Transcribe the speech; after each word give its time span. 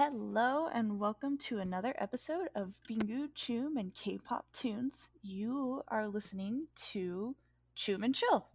Hello 0.00 0.68
and 0.72 1.00
welcome 1.00 1.36
to 1.38 1.58
another 1.58 1.92
episode 1.98 2.50
of 2.54 2.78
Bingu 2.88 3.34
Chum 3.34 3.76
and 3.76 3.92
K-pop 3.92 4.46
tunes. 4.52 5.10
You 5.24 5.82
are 5.88 6.06
listening 6.06 6.68
to 6.92 7.34
Chum 7.74 8.04
and 8.04 8.14
Chill. 8.14 8.46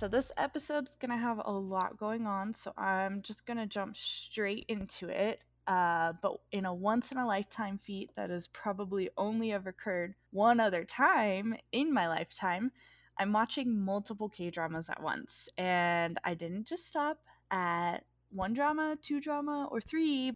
So 0.00 0.08
this 0.08 0.32
episode's 0.38 0.96
gonna 0.96 1.14
have 1.14 1.42
a 1.44 1.52
lot 1.52 1.98
going 1.98 2.26
on, 2.26 2.54
so 2.54 2.72
I'm 2.78 3.20
just 3.20 3.44
gonna 3.44 3.66
jump 3.66 3.94
straight 3.94 4.64
into 4.68 5.10
it. 5.10 5.44
Uh, 5.66 6.14
but 6.22 6.38
in 6.52 6.64
a 6.64 6.72
once 6.72 7.12
in 7.12 7.18
a 7.18 7.26
lifetime 7.26 7.76
feat 7.76 8.10
that 8.16 8.30
has 8.30 8.48
probably 8.48 9.10
only 9.18 9.52
ever 9.52 9.68
occurred 9.68 10.14
one 10.30 10.58
other 10.58 10.86
time 10.86 11.54
in 11.72 11.92
my 11.92 12.08
lifetime, 12.08 12.72
I'm 13.18 13.30
watching 13.34 13.78
multiple 13.78 14.30
K 14.30 14.48
dramas 14.48 14.88
at 14.88 15.02
once. 15.02 15.50
And 15.58 16.16
I 16.24 16.32
didn't 16.32 16.66
just 16.66 16.86
stop 16.86 17.18
at 17.50 17.98
one 18.30 18.54
drama, 18.54 18.96
two 19.02 19.20
drama, 19.20 19.68
or 19.70 19.82
three. 19.82 20.32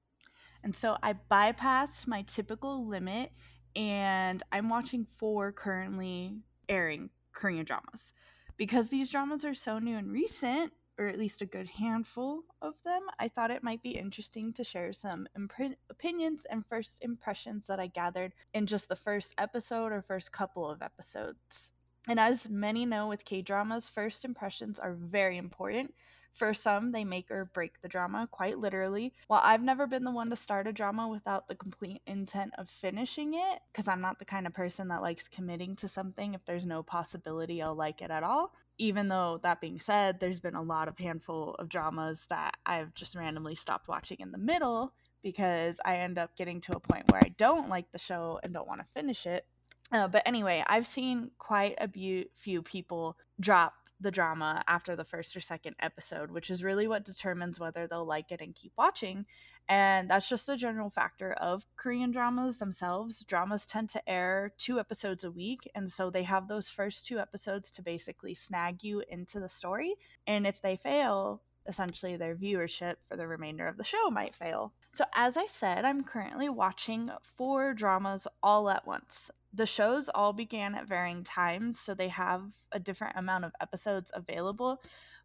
And 0.62 0.76
so 0.76 0.98
I 1.02 1.14
bypassed 1.30 2.06
my 2.06 2.20
typical 2.26 2.86
limit 2.86 3.32
and 3.74 4.42
I'm 4.52 4.68
watching 4.68 5.06
four 5.06 5.52
currently 5.52 6.42
airing 6.68 7.08
Korean 7.32 7.64
dramas 7.64 8.12
because 8.56 8.88
these 8.88 9.10
dramas 9.10 9.44
are 9.44 9.54
so 9.54 9.78
new 9.78 9.96
and 9.96 10.10
recent, 10.10 10.72
or 10.98 11.06
at 11.06 11.18
least 11.18 11.42
a 11.42 11.46
good 11.46 11.68
handful 11.68 12.44
of 12.62 12.80
them, 12.84 13.02
I 13.18 13.28
thought 13.28 13.50
it 13.50 13.64
might 13.64 13.82
be 13.82 13.98
interesting 13.98 14.52
to 14.54 14.64
share 14.64 14.92
some 14.92 15.26
imp- 15.36 15.76
opinions 15.90 16.44
and 16.44 16.64
first 16.64 17.02
impressions 17.02 17.66
that 17.66 17.80
I 17.80 17.88
gathered 17.88 18.32
in 18.52 18.66
just 18.66 18.88
the 18.88 18.96
first 18.96 19.34
episode 19.38 19.92
or 19.92 20.02
first 20.02 20.30
couple 20.30 20.70
of 20.70 20.82
episodes. 20.82 21.72
And 22.08 22.20
as 22.20 22.48
many 22.50 22.84
know 22.84 23.08
with 23.08 23.24
K 23.24 23.42
dramas, 23.42 23.88
first 23.88 24.24
impressions 24.24 24.78
are 24.78 24.92
very 24.92 25.38
important. 25.38 25.94
For 26.34 26.52
some, 26.52 26.90
they 26.90 27.04
make 27.04 27.30
or 27.30 27.44
break 27.44 27.80
the 27.80 27.88
drama, 27.88 28.28
quite 28.28 28.58
literally. 28.58 29.14
While 29.28 29.40
I've 29.44 29.62
never 29.62 29.86
been 29.86 30.02
the 30.02 30.10
one 30.10 30.30
to 30.30 30.36
start 30.36 30.66
a 30.66 30.72
drama 30.72 31.06
without 31.06 31.46
the 31.46 31.54
complete 31.54 32.02
intent 32.06 32.54
of 32.58 32.68
finishing 32.68 33.34
it, 33.34 33.60
because 33.72 33.86
I'm 33.86 34.00
not 34.00 34.18
the 34.18 34.24
kind 34.24 34.44
of 34.44 34.52
person 34.52 34.88
that 34.88 35.00
likes 35.00 35.28
committing 35.28 35.76
to 35.76 35.86
something 35.86 36.34
if 36.34 36.44
there's 36.44 36.66
no 36.66 36.82
possibility 36.82 37.62
I'll 37.62 37.76
like 37.76 38.02
it 38.02 38.10
at 38.10 38.24
all. 38.24 38.52
Even 38.78 39.06
though, 39.06 39.38
that 39.44 39.60
being 39.60 39.78
said, 39.78 40.18
there's 40.18 40.40
been 40.40 40.56
a 40.56 40.62
lot 40.62 40.88
of 40.88 40.98
handful 40.98 41.54
of 41.54 41.68
dramas 41.68 42.26
that 42.26 42.56
I've 42.66 42.94
just 42.94 43.14
randomly 43.14 43.54
stopped 43.54 43.86
watching 43.86 44.18
in 44.18 44.32
the 44.32 44.38
middle 44.38 44.92
because 45.22 45.80
I 45.84 45.98
end 45.98 46.18
up 46.18 46.34
getting 46.34 46.60
to 46.62 46.76
a 46.76 46.80
point 46.80 47.12
where 47.12 47.22
I 47.24 47.28
don't 47.28 47.68
like 47.68 47.92
the 47.92 47.98
show 47.98 48.40
and 48.42 48.52
don't 48.52 48.66
want 48.66 48.80
to 48.80 48.86
finish 48.86 49.24
it. 49.24 49.46
Uh, 49.92 50.08
but 50.08 50.26
anyway, 50.26 50.64
I've 50.66 50.86
seen 50.86 51.30
quite 51.38 51.76
a 51.78 51.86
bu- 51.86 52.24
few 52.34 52.62
people 52.62 53.16
drop 53.38 53.74
the 54.00 54.10
drama 54.10 54.62
after 54.66 54.96
the 54.96 55.04
first 55.04 55.36
or 55.36 55.40
second 55.40 55.76
episode, 55.78 56.30
which 56.30 56.50
is 56.50 56.64
really 56.64 56.86
what 56.86 57.04
determines 57.04 57.60
whether 57.60 57.86
they'll 57.86 58.04
like 58.04 58.32
it 58.32 58.40
and 58.40 58.54
keep 58.54 58.72
watching. 58.76 59.26
And 59.68 60.10
that's 60.10 60.28
just 60.28 60.48
a 60.48 60.56
general 60.56 60.90
factor 60.90 61.32
of 61.32 61.64
Korean 61.76 62.10
dramas 62.10 62.58
themselves. 62.58 63.24
Dramas 63.24 63.66
tend 63.66 63.88
to 63.90 64.08
air 64.08 64.52
two 64.58 64.78
episodes 64.78 65.24
a 65.24 65.30
week, 65.30 65.60
and 65.74 65.88
so 65.88 66.10
they 66.10 66.24
have 66.24 66.48
those 66.48 66.68
first 66.68 67.06
two 67.06 67.18
episodes 67.18 67.70
to 67.72 67.82
basically 67.82 68.34
snag 68.34 68.84
you 68.84 69.02
into 69.08 69.40
the 69.40 69.48
story. 69.48 69.94
And 70.26 70.46
if 70.46 70.60
they 70.60 70.76
fail, 70.76 71.42
essentially 71.66 72.16
their 72.16 72.36
viewership 72.36 72.96
for 73.02 73.16
the 73.16 73.26
remainder 73.26 73.66
of 73.66 73.76
the 73.76 73.84
show 73.84 74.10
might 74.10 74.34
fail. 74.34 74.72
So, 74.92 75.04
as 75.14 75.36
I 75.36 75.46
said, 75.46 75.84
I'm 75.84 76.04
currently 76.04 76.48
watching 76.48 77.08
four 77.22 77.74
dramas 77.74 78.28
all 78.42 78.68
at 78.70 78.86
once 78.86 79.30
the 79.54 79.66
shows 79.66 80.08
all 80.08 80.32
began 80.32 80.74
at 80.74 80.88
varying 80.88 81.22
times, 81.22 81.78
so 81.78 81.94
they 81.94 82.08
have 82.08 82.52
a 82.72 82.80
different 82.80 83.16
amount 83.16 83.44
of 83.44 83.52
episodes 83.60 84.10
available, 84.14 84.82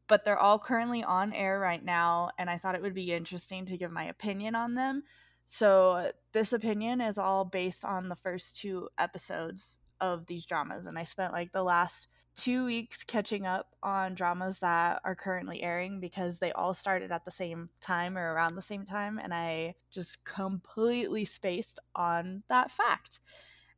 but 0.08 0.24
they're 0.24 0.40
all 0.40 0.60
currently 0.60 1.04
on 1.04 1.34
air 1.34 1.60
right 1.60 1.84
now, 1.84 2.30
and 2.38 2.50
I 2.50 2.58
thought 2.58 2.76
it 2.76 2.82
would 2.82 2.94
be 2.94 3.12
interesting 3.12 3.66
to 3.66 3.78
give 3.78 3.92
my 3.92 4.06
opinion 4.06 4.54
on 4.54 4.76
them. 4.76 5.04
So, 5.46 6.12
this 6.32 6.54
opinion 6.54 7.02
is 7.02 7.18
all 7.18 7.44
based 7.44 7.84
on 7.84 8.08
the 8.08 8.16
first 8.16 8.62
two 8.62 8.88
episodes 9.00 9.80
of 10.00 10.28
these 10.28 10.46
dramas, 10.46 10.86
and 10.86 10.98
I 10.98 11.04
spent 11.04 11.34
like 11.34 11.52
the 11.52 11.64
last 11.64 12.08
two 12.40 12.64
weeks 12.64 13.04
catching 13.04 13.46
up 13.46 13.76
on 13.84 14.14
dramas 14.14 14.60
that 14.60 15.02
are 15.04 15.14
currently 15.14 15.62
airing 15.62 16.00
because 16.00 16.40
they 16.40 16.54
all 16.54 16.74
started 16.74 17.12
at 17.12 17.26
the 17.26 17.32
same 17.32 17.70
time 17.82 18.18
or 18.18 18.34
around 18.34 18.56
the 18.56 18.62
same 18.62 18.86
time, 18.86 19.20
and 19.20 19.34
I 19.34 19.76
just 19.92 20.24
completely 20.24 21.26
spaced 21.26 21.80
on 21.96 22.44
that 22.48 22.72
fact. 22.72 23.20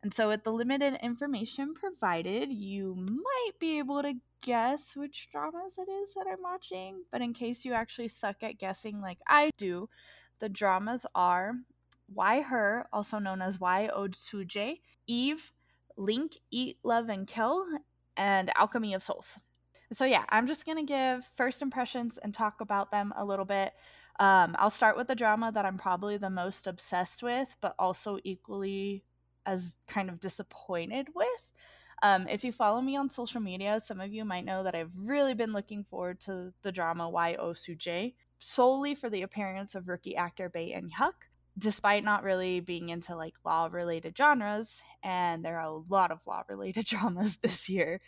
And 0.04 0.14
so, 0.14 0.28
with 0.28 0.44
the 0.44 0.54
limited 0.54 0.94
information 1.02 1.74
provided, 1.74 2.54
you 2.54 2.96
might 2.96 3.52
be 3.60 3.80
able 3.80 4.04
to 4.04 4.14
guess 4.44 4.96
which 4.96 5.32
dramas 5.32 5.80
it 5.80 5.90
is 5.90 6.14
that 6.14 6.28
I'm 6.32 6.44
watching. 6.44 7.04
But 7.12 7.22
in 7.22 7.34
case 7.34 7.66
you 7.66 7.74
actually 7.74 8.10
suck 8.10 8.44
at 8.44 8.60
guessing 8.60 9.00
like 9.00 9.20
I 9.28 9.50
do, 9.58 9.90
the 10.38 10.50
dramas 10.50 11.08
are 11.16 11.54
Why 12.14 12.42
Her, 12.42 12.86
also 12.94 13.18
known 13.18 13.42
as 13.42 13.60
Why 13.60 13.88
Ode 13.88 14.16
Eve, 15.08 15.52
Link, 15.98 16.34
Eat, 16.52 16.78
Love, 16.84 17.10
and 17.10 17.26
Kill, 17.26 17.66
and 18.22 18.52
Alchemy 18.56 18.94
of 18.94 19.02
Souls. 19.02 19.40
So, 19.92 20.06
yeah, 20.06 20.24
I'm 20.30 20.46
just 20.46 20.66
going 20.66 20.78
to 20.78 20.84
give 20.84 21.26
first 21.26 21.62
impressions 21.62 22.20
and 22.20 22.34
talk 22.34 22.62
about 22.62 22.92
them 22.92 23.12
a 23.18 23.26
little 23.26 23.46
bit. 23.46 23.74
Um, 24.20 24.56
I'll 24.60 24.70
start 24.70 24.96
with 24.96 25.08
the 25.08 25.16
drama 25.16 25.52
that 25.52 25.66
I'm 25.66 25.78
probably 25.78 26.18
the 26.18 26.30
most 26.30 26.68
obsessed 26.68 27.24
with, 27.24 27.58
but 27.62 27.74
also 27.80 28.20
equally 28.24 29.04
as 29.46 29.80
kind 29.88 30.08
of 30.08 30.20
disappointed 30.20 31.08
with. 31.16 31.52
Um, 32.04 32.28
if 32.28 32.44
you 32.44 32.52
follow 32.52 32.80
me 32.82 32.96
on 32.96 33.10
social 33.10 33.42
media, 33.42 33.80
some 33.80 34.00
of 34.00 34.14
you 34.14 34.24
might 34.24 34.46
know 34.46 34.64
that 34.64 34.76
I've 34.76 34.94
really 35.04 35.34
been 35.34 35.52
looking 35.52 35.84
forward 35.84 36.22
to 36.22 36.54
the 36.62 36.72
drama 36.72 37.10
Why 37.10 37.36
Oh 37.36 37.54
solely 38.40 38.96
for 38.96 39.10
the 39.10 39.24
appearance 39.24 39.76
of 39.76 39.88
rookie 39.88 40.16
actor 40.16 40.50
Bae 40.50 40.72
In 40.76 40.90
Hyuk. 40.92 41.31
Despite 41.58 42.04
not 42.04 42.24
really 42.24 42.60
being 42.60 42.90
into 42.90 43.16
like 43.16 43.36
law 43.46 43.70
related 43.72 44.18
genres, 44.18 44.82
and 45.04 45.44
there 45.44 45.60
are 45.60 45.68
a 45.68 45.84
lot 45.90 46.12
of 46.12 46.26
law 46.26 46.44
related 46.48 46.86
dramas 46.88 47.38
this 47.38 47.70
year, 47.70 48.00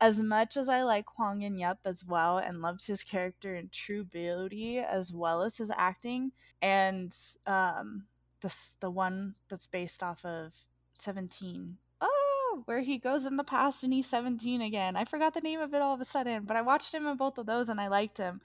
as 0.00 0.22
much 0.22 0.56
as 0.56 0.68
I 0.68 0.82
like 0.82 1.06
Hwang 1.16 1.42
In 1.42 1.58
Yup 1.58 1.78
as 1.84 2.04
well 2.04 2.38
and 2.38 2.62
loved 2.62 2.86
his 2.86 3.02
character 3.04 3.56
in 3.56 3.68
True 3.70 4.04
Beauty 4.04 4.78
as 4.78 5.12
well 5.12 5.42
as 5.42 5.56
his 5.58 5.70
acting, 5.70 6.32
and 6.62 7.14
um, 7.46 8.06
the 8.80 8.90
one 8.90 9.34
that's 9.48 9.66
based 9.66 10.02
off 10.02 10.24
of 10.24 10.54
17. 10.94 11.76
Oh, 12.00 12.62
where 12.66 12.80
he 12.80 12.98
goes 12.98 13.26
in 13.26 13.36
the 13.36 13.44
past 13.44 13.84
and 13.84 13.92
he's 13.92 14.06
17 14.06 14.60
again. 14.60 14.96
I 14.96 15.04
forgot 15.04 15.34
the 15.34 15.40
name 15.40 15.60
of 15.60 15.74
it 15.74 15.82
all 15.82 15.94
of 15.94 16.00
a 16.00 16.04
sudden, 16.04 16.44
but 16.44 16.56
I 16.56 16.62
watched 16.62 16.92
him 16.92 17.06
in 17.06 17.16
both 17.16 17.38
of 17.38 17.46
those 17.46 17.68
and 17.68 17.80
I 17.80 17.88
liked 17.88 18.18
him. 18.18 18.40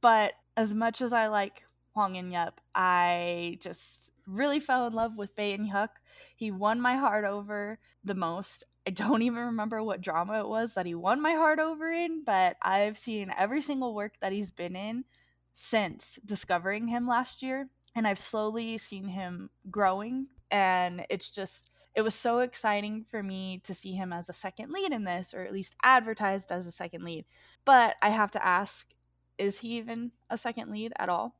But 0.00 0.34
as 0.56 0.74
much 0.74 1.02
as 1.02 1.12
I 1.12 1.26
like 1.26 1.64
Hwang 1.94 2.16
In 2.16 2.32
Yup, 2.32 2.60
I 2.74 3.56
just 3.60 4.12
really 4.26 4.58
fell 4.58 4.88
in 4.88 4.94
love 4.94 5.16
with 5.16 5.36
Bae 5.36 5.54
In 5.54 5.68
Hyuk. 5.68 5.90
He 6.34 6.50
won 6.50 6.80
my 6.80 6.96
heart 6.96 7.24
over 7.24 7.78
the 8.02 8.16
most. 8.16 8.64
I 8.84 8.90
don't 8.90 9.22
even 9.28 9.44
remember 9.44 9.80
what 9.80 10.00
drama 10.00 10.40
it 10.40 10.48
was 10.48 10.74
that 10.74 10.86
he 10.86 10.96
won 10.96 11.22
my 11.22 11.34
heart 11.34 11.60
over 11.60 11.88
in, 11.88 12.24
but 12.24 12.56
I've 12.62 12.98
seen 12.98 13.32
every 13.36 13.60
single 13.60 13.94
work 13.94 14.18
that 14.20 14.32
he's 14.32 14.50
been 14.50 14.74
in 14.74 15.04
since 15.52 16.18
discovering 16.24 16.88
him 16.88 17.06
last 17.06 17.44
year. 17.44 17.68
And 17.94 18.08
I've 18.08 18.18
slowly 18.18 18.76
seen 18.76 19.06
him 19.06 19.50
growing. 19.70 20.26
And 20.50 21.06
it's 21.10 21.30
just 21.30 21.70
it 21.94 22.02
was 22.02 22.16
so 22.16 22.40
exciting 22.40 23.04
for 23.04 23.22
me 23.22 23.60
to 23.62 23.72
see 23.72 23.92
him 23.92 24.12
as 24.12 24.28
a 24.28 24.32
second 24.32 24.72
lead 24.72 24.92
in 24.92 25.04
this, 25.04 25.32
or 25.32 25.42
at 25.42 25.52
least 25.52 25.76
advertised 25.84 26.50
as 26.50 26.66
a 26.66 26.72
second 26.72 27.04
lead. 27.04 27.24
But 27.64 27.94
I 28.02 28.08
have 28.08 28.32
to 28.32 28.44
ask, 28.44 28.92
is 29.38 29.60
he 29.60 29.76
even 29.76 30.10
a 30.28 30.36
second 30.36 30.72
lead 30.72 30.92
at 30.98 31.08
all? 31.08 31.36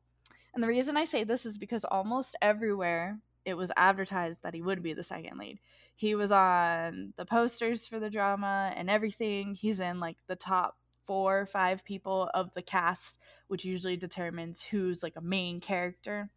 And 0.55 0.63
the 0.63 0.69
reason 0.69 0.97
I 0.97 1.05
say 1.05 1.25
this 1.25 1.45
is 1.45 1.59
because 1.59 1.85
almost 1.85 2.37
everywhere 2.41 3.19
it 3.45 3.57
was 3.57 3.73
advertised 3.77 4.43
that 4.43 4.55
he 4.55 4.63
would 4.63 4.83
be 4.83 4.95
the 4.95 5.03
second 5.03 5.39
lead. 5.39 5.59
He 5.97 6.15
was 6.15 6.33
on 6.33 7.13
the 7.17 7.27
posters 7.27 7.87
for 7.87 7.99
the 7.99 8.09
drama 8.09 8.73
and 8.75 8.89
everything. 8.89 9.55
He's 9.55 9.81
in 9.81 10.01
like 10.01 10.17
the 10.29 10.37
top 10.37 10.77
four 11.03 11.41
or 11.41 11.47
five 11.47 11.85
people 11.85 12.31
of 12.33 12.55
the 12.55 12.63
cast, 12.63 13.21
which 13.49 13.65
usually 13.65 13.97
determines 13.97 14.63
who's 14.63 15.03
like 15.03 15.17
a 15.17 15.21
main 15.21 15.61
character. 15.61 16.31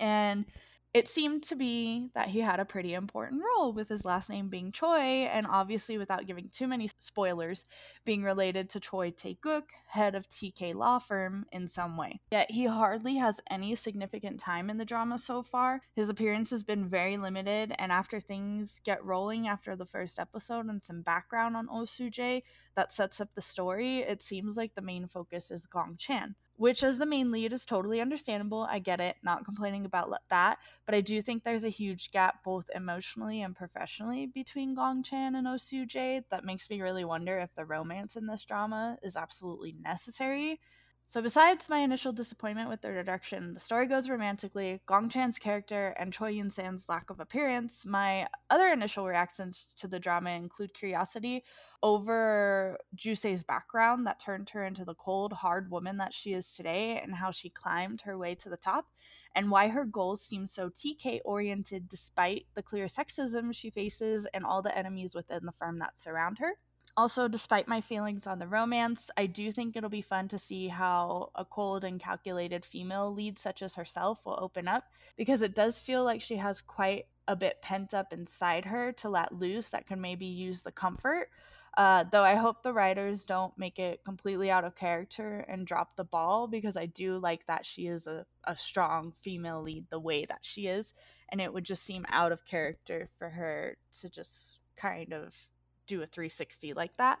And 0.00 0.46
it 0.94 1.08
seemed 1.08 1.42
to 1.42 1.56
be 1.56 2.08
that 2.14 2.28
he 2.28 2.38
had 2.38 2.60
a 2.60 2.64
pretty 2.64 2.94
important 2.94 3.42
role 3.42 3.72
with 3.72 3.88
his 3.88 4.04
last 4.04 4.30
name 4.30 4.48
being 4.48 4.70
Choi, 4.70 5.26
and 5.26 5.44
obviously, 5.44 5.98
without 5.98 6.26
giving 6.26 6.48
too 6.48 6.68
many 6.68 6.88
spoilers, 6.98 7.66
being 8.04 8.22
related 8.22 8.70
to 8.70 8.78
Choi 8.78 9.10
Tae-guk, 9.10 9.72
head 9.88 10.14
of 10.14 10.28
TK 10.28 10.72
Law 10.72 11.00
Firm, 11.00 11.46
in 11.50 11.66
some 11.66 11.96
way. 11.96 12.20
Yet 12.30 12.48
he 12.48 12.66
hardly 12.66 13.16
has 13.16 13.40
any 13.50 13.74
significant 13.74 14.38
time 14.38 14.70
in 14.70 14.78
the 14.78 14.84
drama 14.84 15.18
so 15.18 15.42
far. 15.42 15.82
His 15.96 16.08
appearance 16.08 16.50
has 16.50 16.62
been 16.62 16.86
very 16.86 17.16
limited, 17.16 17.74
and 17.76 17.90
after 17.90 18.20
things 18.20 18.80
get 18.84 19.04
rolling 19.04 19.48
after 19.48 19.74
the 19.74 19.86
first 19.86 20.20
episode 20.20 20.66
and 20.66 20.80
some 20.80 21.02
background 21.02 21.56
on 21.56 21.66
Oh 21.68 21.86
Soo-jae 21.86 22.42
that 22.76 22.92
sets 22.92 23.20
up 23.20 23.34
the 23.34 23.40
story, 23.40 23.98
it 23.98 24.22
seems 24.22 24.56
like 24.56 24.74
the 24.74 24.80
main 24.80 25.08
focus 25.08 25.50
is 25.50 25.66
Gong 25.66 25.96
Chan 25.98 26.36
which 26.56 26.82
as 26.82 26.98
the 26.98 27.06
main 27.06 27.30
lead 27.30 27.52
is 27.52 27.66
totally 27.66 28.00
understandable. 28.00 28.66
I 28.70 28.78
get 28.78 29.00
it, 29.00 29.16
not 29.22 29.44
complaining 29.44 29.84
about 29.84 30.12
that, 30.28 30.58
but 30.86 30.94
I 30.94 31.00
do 31.00 31.20
think 31.20 31.42
there's 31.42 31.64
a 31.64 31.68
huge 31.68 32.10
gap 32.10 32.42
both 32.44 32.66
emotionally 32.74 33.42
and 33.42 33.54
professionally 33.56 34.26
between 34.26 34.74
Gong 34.74 35.02
Chan 35.02 35.34
and 35.34 35.46
Oh 35.48 35.56
Soo-jae 35.56 36.24
that 36.30 36.44
makes 36.44 36.68
me 36.70 36.80
really 36.82 37.04
wonder 37.04 37.38
if 37.38 37.54
the 37.54 37.64
romance 37.64 38.16
in 38.16 38.26
this 38.26 38.44
drama 38.44 38.98
is 39.02 39.16
absolutely 39.16 39.72
necessary 39.80 40.60
so, 41.06 41.22
besides 41.22 41.68
my 41.70 41.78
initial 41.78 42.12
disappointment 42.12 42.68
with 42.68 42.80
their 42.80 43.02
direction, 43.04 43.52
the 43.52 43.60
story 43.60 43.86
goes 43.86 44.10
romantically, 44.10 44.80
Gong 44.86 45.08
Chan's 45.08 45.38
character, 45.38 45.94
and 45.98 46.12
Choi 46.12 46.30
Yun 46.30 46.50
San's 46.50 46.88
lack 46.88 47.10
of 47.10 47.20
appearance, 47.20 47.86
my 47.86 48.26
other 48.50 48.68
initial 48.68 49.06
reactions 49.06 49.74
to 49.74 49.86
the 49.86 50.00
drama 50.00 50.30
include 50.30 50.74
curiosity 50.74 51.44
over 51.82 52.78
Soo-jae's 52.98 53.44
background 53.44 54.06
that 54.06 54.18
turned 54.18 54.50
her 54.50 54.64
into 54.64 54.84
the 54.84 54.94
cold, 54.94 55.32
hard 55.32 55.70
woman 55.70 55.98
that 55.98 56.14
she 56.14 56.32
is 56.32 56.52
today, 56.54 56.98
and 56.98 57.14
how 57.14 57.30
she 57.30 57.50
climbed 57.50 58.00
her 58.00 58.18
way 58.18 58.34
to 58.34 58.48
the 58.48 58.56
top, 58.56 58.86
and 59.36 59.50
why 59.50 59.68
her 59.68 59.84
goals 59.84 60.20
seem 60.20 60.46
so 60.46 60.70
TK 60.70 61.20
oriented 61.24 61.88
despite 61.88 62.46
the 62.54 62.62
clear 62.62 62.86
sexism 62.86 63.54
she 63.54 63.70
faces 63.70 64.26
and 64.26 64.44
all 64.44 64.62
the 64.62 64.76
enemies 64.76 65.14
within 65.14 65.44
the 65.44 65.52
firm 65.52 65.78
that 65.78 65.98
surround 65.98 66.38
her. 66.38 66.54
Also, 66.96 67.26
despite 67.26 67.66
my 67.66 67.80
feelings 67.80 68.24
on 68.26 68.38
the 68.38 68.46
romance, 68.46 69.10
I 69.16 69.26
do 69.26 69.50
think 69.50 69.76
it'll 69.76 69.90
be 69.90 70.00
fun 70.00 70.28
to 70.28 70.38
see 70.38 70.68
how 70.68 71.30
a 71.34 71.44
cold 71.44 71.82
and 71.82 71.98
calculated 71.98 72.64
female 72.64 73.12
lead 73.12 73.36
such 73.36 73.62
as 73.62 73.74
herself 73.74 74.24
will 74.24 74.38
open 74.40 74.68
up 74.68 74.84
because 75.16 75.42
it 75.42 75.56
does 75.56 75.80
feel 75.80 76.04
like 76.04 76.20
she 76.20 76.36
has 76.36 76.62
quite 76.62 77.06
a 77.26 77.34
bit 77.34 77.60
pent 77.62 77.94
up 77.94 78.12
inside 78.12 78.64
her 78.66 78.92
to 78.92 79.08
let 79.08 79.32
loose 79.32 79.70
that 79.70 79.86
can 79.86 80.00
maybe 80.00 80.26
use 80.26 80.62
the 80.62 80.70
comfort. 80.70 81.30
Uh, 81.76 82.04
though 82.12 82.22
I 82.22 82.36
hope 82.36 82.62
the 82.62 82.72
writers 82.72 83.24
don't 83.24 83.58
make 83.58 83.80
it 83.80 84.04
completely 84.04 84.48
out 84.48 84.64
of 84.64 84.76
character 84.76 85.44
and 85.48 85.66
drop 85.66 85.96
the 85.96 86.04
ball 86.04 86.46
because 86.46 86.76
I 86.76 86.86
do 86.86 87.18
like 87.18 87.46
that 87.46 87.66
she 87.66 87.88
is 87.88 88.06
a, 88.06 88.24
a 88.44 88.54
strong 88.54 89.10
female 89.10 89.60
lead 89.60 89.86
the 89.90 89.98
way 89.98 90.26
that 90.26 90.44
she 90.44 90.68
is. 90.68 90.94
And 91.30 91.40
it 91.40 91.52
would 91.52 91.64
just 91.64 91.82
seem 91.82 92.06
out 92.10 92.30
of 92.30 92.44
character 92.44 93.08
for 93.18 93.30
her 93.30 93.78
to 94.00 94.08
just 94.08 94.60
kind 94.76 95.12
of 95.12 95.34
do 95.86 96.02
a 96.02 96.06
360 96.06 96.74
like 96.74 96.96
that. 96.96 97.18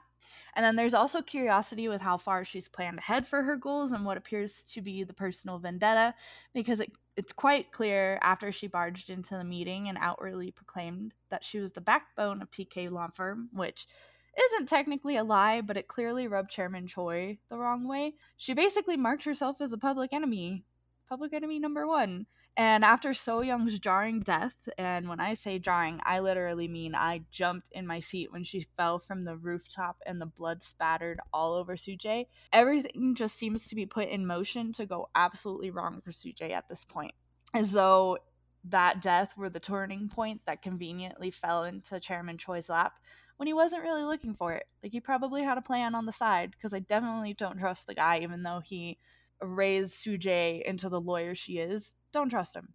And 0.56 0.64
then 0.64 0.76
there's 0.76 0.94
also 0.94 1.20
curiosity 1.20 1.88
with 1.88 2.00
how 2.00 2.16
far 2.16 2.44
she's 2.44 2.68
planned 2.68 2.98
ahead 2.98 3.26
for 3.26 3.42
her 3.42 3.56
goals 3.56 3.92
and 3.92 4.04
what 4.04 4.16
appears 4.16 4.62
to 4.74 4.80
be 4.80 5.04
the 5.04 5.14
personal 5.14 5.58
vendetta, 5.58 6.14
because 6.54 6.80
it, 6.80 6.92
it's 7.16 7.32
quite 7.32 7.72
clear 7.72 8.18
after 8.22 8.50
she 8.50 8.66
barged 8.66 9.10
into 9.10 9.36
the 9.36 9.44
meeting 9.44 9.88
and 9.88 9.98
outwardly 10.00 10.50
proclaimed 10.50 11.14
that 11.28 11.44
she 11.44 11.60
was 11.60 11.72
the 11.72 11.80
backbone 11.80 12.40
of 12.40 12.50
TK 12.50 12.90
Law 12.90 13.08
Firm, 13.08 13.48
which 13.52 13.86
isn't 14.36 14.68
technically 14.68 15.16
a 15.16 15.24
lie, 15.24 15.60
but 15.60 15.76
it 15.76 15.88
clearly 15.88 16.26
rubbed 16.26 16.50
Chairman 16.50 16.86
Choi 16.86 17.38
the 17.48 17.58
wrong 17.58 17.86
way. 17.86 18.14
She 18.36 18.54
basically 18.54 18.96
marked 18.96 19.24
herself 19.24 19.60
as 19.60 19.72
a 19.72 19.78
public 19.78 20.12
enemy, 20.12 20.64
public 21.08 21.32
enemy 21.32 21.58
number 21.58 21.86
one. 21.86 22.26
And 22.56 22.84
after 22.84 23.12
So 23.12 23.40
Young's 23.40 23.78
jarring 23.78 24.20
death, 24.20 24.68
and 24.78 25.08
when 25.08 25.20
I 25.20 25.34
say 25.34 25.58
jarring, 25.58 26.00
I 26.04 26.20
literally 26.20 26.68
mean 26.68 26.94
I 26.94 27.22
jumped 27.30 27.70
in 27.72 27.86
my 27.86 27.98
seat 27.98 28.32
when 28.32 28.44
she 28.44 28.60
fell 28.60 28.98
from 28.98 29.24
the 29.24 29.36
rooftop 29.36 29.96
and 30.06 30.20
the 30.20 30.26
blood 30.26 30.62
spattered 30.62 31.20
all 31.32 31.54
over 31.54 31.76
Soo-jae, 31.76 32.26
everything 32.52 33.14
just 33.14 33.36
seems 33.36 33.68
to 33.68 33.74
be 33.74 33.86
put 33.86 34.08
in 34.08 34.26
motion 34.26 34.72
to 34.72 34.86
go 34.86 35.08
absolutely 35.14 35.70
wrong 35.70 36.00
for 36.00 36.12
Soo-jae 36.12 36.52
at 36.52 36.68
this 36.68 36.84
point. 36.84 37.12
As 37.52 37.72
though 37.72 38.18
that 38.64 39.02
death 39.02 39.36
were 39.36 39.50
the 39.50 39.60
turning 39.60 40.08
point 40.08 40.40
that 40.46 40.62
conveniently 40.62 41.30
fell 41.30 41.64
into 41.64 42.00
Chairman 42.00 42.38
Choi's 42.38 42.70
lap 42.70 42.98
when 43.36 43.46
he 43.46 43.52
wasn't 43.52 43.82
really 43.82 44.04
looking 44.04 44.32
for 44.32 44.52
it. 44.52 44.64
Like 44.82 44.92
he 44.92 45.00
probably 45.00 45.42
had 45.42 45.58
a 45.58 45.62
plan 45.62 45.94
on 45.94 46.06
the 46.06 46.12
side, 46.12 46.52
because 46.52 46.72
I 46.72 46.78
definitely 46.78 47.34
don't 47.34 47.58
trust 47.58 47.86
the 47.86 47.94
guy, 47.94 48.20
even 48.20 48.42
though 48.42 48.60
he 48.64 48.96
raised 49.40 49.94
Soo-jae 49.94 50.62
into 50.62 50.88
the 50.88 51.00
lawyer 51.00 51.34
she 51.34 51.58
is. 51.58 51.94
Don't 52.12 52.30
trust 52.30 52.56
him. 52.56 52.74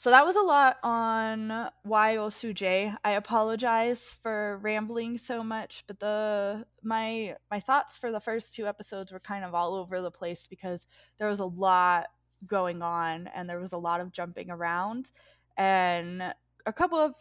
So 0.00 0.08
that 0.08 0.24
was 0.24 0.36
a 0.36 0.40
lot 0.40 0.78
on 0.82 1.68
why 1.82 2.16
Oh 2.16 2.30
Soo-jae. 2.30 2.96
I 3.04 3.10
apologize 3.12 4.16
for 4.22 4.58
rambling 4.62 5.18
so 5.18 5.44
much, 5.44 5.84
but 5.86 6.00
the 6.00 6.64
my 6.82 7.36
my 7.50 7.60
thoughts 7.60 7.98
for 7.98 8.10
the 8.10 8.18
first 8.18 8.54
two 8.54 8.66
episodes 8.66 9.12
were 9.12 9.20
kind 9.20 9.44
of 9.44 9.54
all 9.54 9.74
over 9.74 10.00
the 10.00 10.10
place 10.10 10.46
because 10.46 10.86
there 11.18 11.28
was 11.28 11.40
a 11.40 11.44
lot 11.44 12.06
going 12.48 12.80
on 12.80 13.26
and 13.34 13.46
there 13.46 13.60
was 13.60 13.74
a 13.74 13.78
lot 13.78 14.00
of 14.00 14.10
jumping 14.10 14.50
around 14.50 15.10
and 15.58 16.22
a 16.64 16.72
couple 16.72 16.98
of 16.98 17.14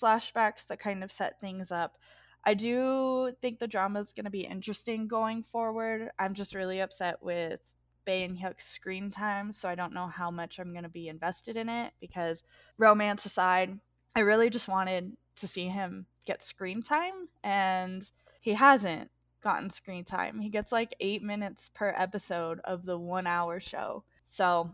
flashbacks 0.00 0.68
that 0.68 0.78
kind 0.78 1.02
of 1.02 1.10
set 1.10 1.40
things 1.40 1.72
up. 1.72 1.98
I 2.44 2.54
do 2.54 3.32
think 3.42 3.58
the 3.58 3.66
drama 3.66 3.98
is 3.98 4.12
going 4.12 4.24
to 4.24 4.30
be 4.30 4.46
interesting 4.46 5.08
going 5.08 5.42
forward. 5.42 6.10
I'm 6.18 6.34
just 6.34 6.54
really 6.54 6.80
upset 6.80 7.22
with 7.22 7.60
Bae 8.04 8.24
In 8.24 8.36
Hyuk's 8.36 8.64
screen 8.64 9.10
time, 9.10 9.52
so 9.52 9.68
I 9.68 9.74
don't 9.74 9.92
know 9.92 10.06
how 10.06 10.30
much 10.30 10.58
I'm 10.58 10.72
going 10.72 10.84
to 10.84 10.88
be 10.88 11.08
invested 11.08 11.56
in 11.56 11.68
it 11.68 11.92
because 12.00 12.42
romance 12.78 13.26
aside, 13.26 13.78
I 14.14 14.20
really 14.20 14.50
just 14.50 14.68
wanted 14.68 15.16
to 15.36 15.46
see 15.48 15.66
him 15.66 16.06
get 16.26 16.42
screen 16.42 16.82
time 16.82 17.28
and 17.42 18.08
he 18.40 18.52
hasn't 18.52 19.10
gotten 19.42 19.70
screen 19.70 20.04
time. 20.04 20.38
He 20.40 20.50
gets 20.50 20.72
like 20.72 20.94
8 21.00 21.22
minutes 21.22 21.70
per 21.70 21.94
episode 21.96 22.60
of 22.64 22.84
the 22.84 22.98
1 22.98 23.26
hour 23.26 23.60
show. 23.60 24.04
So, 24.24 24.70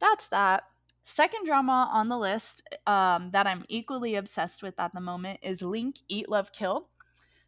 that's 0.00 0.28
that. 0.28 0.64
Second 1.04 1.46
drama 1.46 1.90
on 1.92 2.08
the 2.08 2.18
list 2.18 2.62
um, 2.86 3.30
that 3.32 3.46
I'm 3.46 3.64
equally 3.68 4.14
obsessed 4.14 4.62
with 4.62 4.78
at 4.78 4.94
the 4.94 5.00
moment 5.00 5.40
is 5.42 5.60
Link 5.60 5.96
Eat 6.08 6.28
Love 6.28 6.52
Kill. 6.52 6.88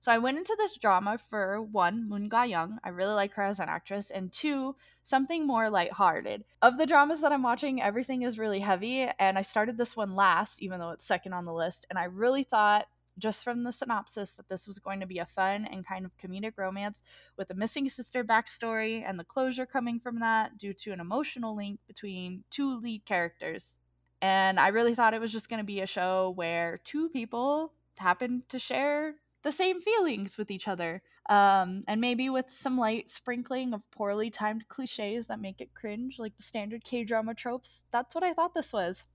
So 0.04 0.12
I 0.12 0.18
went 0.18 0.36
into 0.36 0.54
this 0.58 0.76
drama 0.76 1.16
for 1.16 1.62
one, 1.62 2.10
Moon 2.10 2.28
Ga 2.28 2.44
Young. 2.44 2.78
I 2.84 2.90
really 2.90 3.14
like 3.14 3.32
her 3.36 3.42
as 3.42 3.58
an 3.58 3.70
actress, 3.70 4.10
and 4.10 4.30
two, 4.30 4.76
something 5.02 5.46
more 5.46 5.70
lighthearted. 5.70 6.44
Of 6.60 6.76
the 6.76 6.84
dramas 6.84 7.22
that 7.22 7.32
I'm 7.32 7.42
watching, 7.42 7.80
everything 7.80 8.20
is 8.20 8.38
really 8.38 8.60
heavy, 8.60 9.08
and 9.18 9.38
I 9.38 9.40
started 9.40 9.78
this 9.78 9.96
one 9.96 10.14
last, 10.14 10.62
even 10.62 10.78
though 10.78 10.90
it's 10.90 11.06
second 11.06 11.32
on 11.32 11.46
the 11.46 11.54
list, 11.54 11.86
and 11.88 11.98
I 11.98 12.04
really 12.04 12.42
thought 12.42 12.86
just 13.16 13.44
from 13.44 13.64
the 13.64 13.72
synopsis 13.72 14.36
that 14.36 14.46
this 14.50 14.66
was 14.66 14.78
going 14.78 15.00
to 15.00 15.06
be 15.06 15.20
a 15.20 15.24
fun 15.24 15.64
and 15.64 15.86
kind 15.86 16.04
of 16.04 16.14
comedic 16.18 16.58
romance 16.58 17.02
with 17.38 17.50
a 17.50 17.54
missing 17.54 17.88
sister 17.88 18.22
backstory 18.22 19.02
and 19.08 19.18
the 19.18 19.24
closure 19.24 19.64
coming 19.64 19.98
from 19.98 20.20
that 20.20 20.58
due 20.58 20.74
to 20.74 20.92
an 20.92 21.00
emotional 21.00 21.56
link 21.56 21.80
between 21.86 22.44
two 22.50 22.78
lead 22.78 23.06
characters. 23.06 23.80
And 24.20 24.60
I 24.60 24.68
really 24.68 24.94
thought 24.94 25.14
it 25.14 25.20
was 25.22 25.32
just 25.32 25.48
going 25.48 25.60
to 25.60 25.64
be 25.64 25.80
a 25.80 25.86
show 25.86 26.34
where 26.36 26.78
two 26.84 27.08
people 27.08 27.72
happened 27.98 28.46
to 28.50 28.58
share 28.58 29.14
the 29.44 29.52
same 29.52 29.80
feelings 29.80 30.36
with 30.36 30.50
each 30.50 30.66
other. 30.66 31.00
Um, 31.28 31.82
and 31.86 32.00
maybe 32.00 32.28
with 32.28 32.50
some 32.50 32.76
light 32.76 33.08
sprinkling 33.08 33.72
of 33.72 33.88
poorly 33.92 34.30
timed 34.30 34.66
cliches 34.68 35.28
that 35.28 35.40
make 35.40 35.60
it 35.60 35.74
cringe, 35.74 36.18
like 36.18 36.36
the 36.36 36.42
standard 36.42 36.82
K 36.84 37.04
drama 37.04 37.34
tropes. 37.34 37.86
That's 37.92 38.14
what 38.14 38.24
I 38.24 38.32
thought 38.32 38.54
this 38.54 38.72
was. 38.72 39.06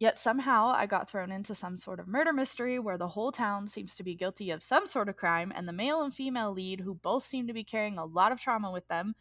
Yet 0.00 0.18
somehow 0.18 0.72
I 0.74 0.86
got 0.86 1.08
thrown 1.08 1.30
into 1.30 1.54
some 1.54 1.76
sort 1.76 2.00
of 2.00 2.08
murder 2.08 2.32
mystery 2.32 2.78
where 2.78 2.98
the 2.98 3.08
whole 3.08 3.30
town 3.30 3.68
seems 3.68 3.94
to 3.94 4.02
be 4.02 4.16
guilty 4.16 4.50
of 4.50 4.62
some 4.62 4.86
sort 4.86 5.08
of 5.08 5.16
crime, 5.16 5.52
and 5.54 5.68
the 5.68 5.72
male 5.72 6.02
and 6.02 6.12
female 6.12 6.52
lead, 6.52 6.80
who 6.80 6.94
both 6.94 7.22
seem 7.22 7.46
to 7.46 7.52
be 7.52 7.64
carrying 7.64 7.96
a 7.96 8.04
lot 8.04 8.32
of 8.32 8.40
trauma 8.40 8.72
with 8.72 8.88
them, 8.88 9.14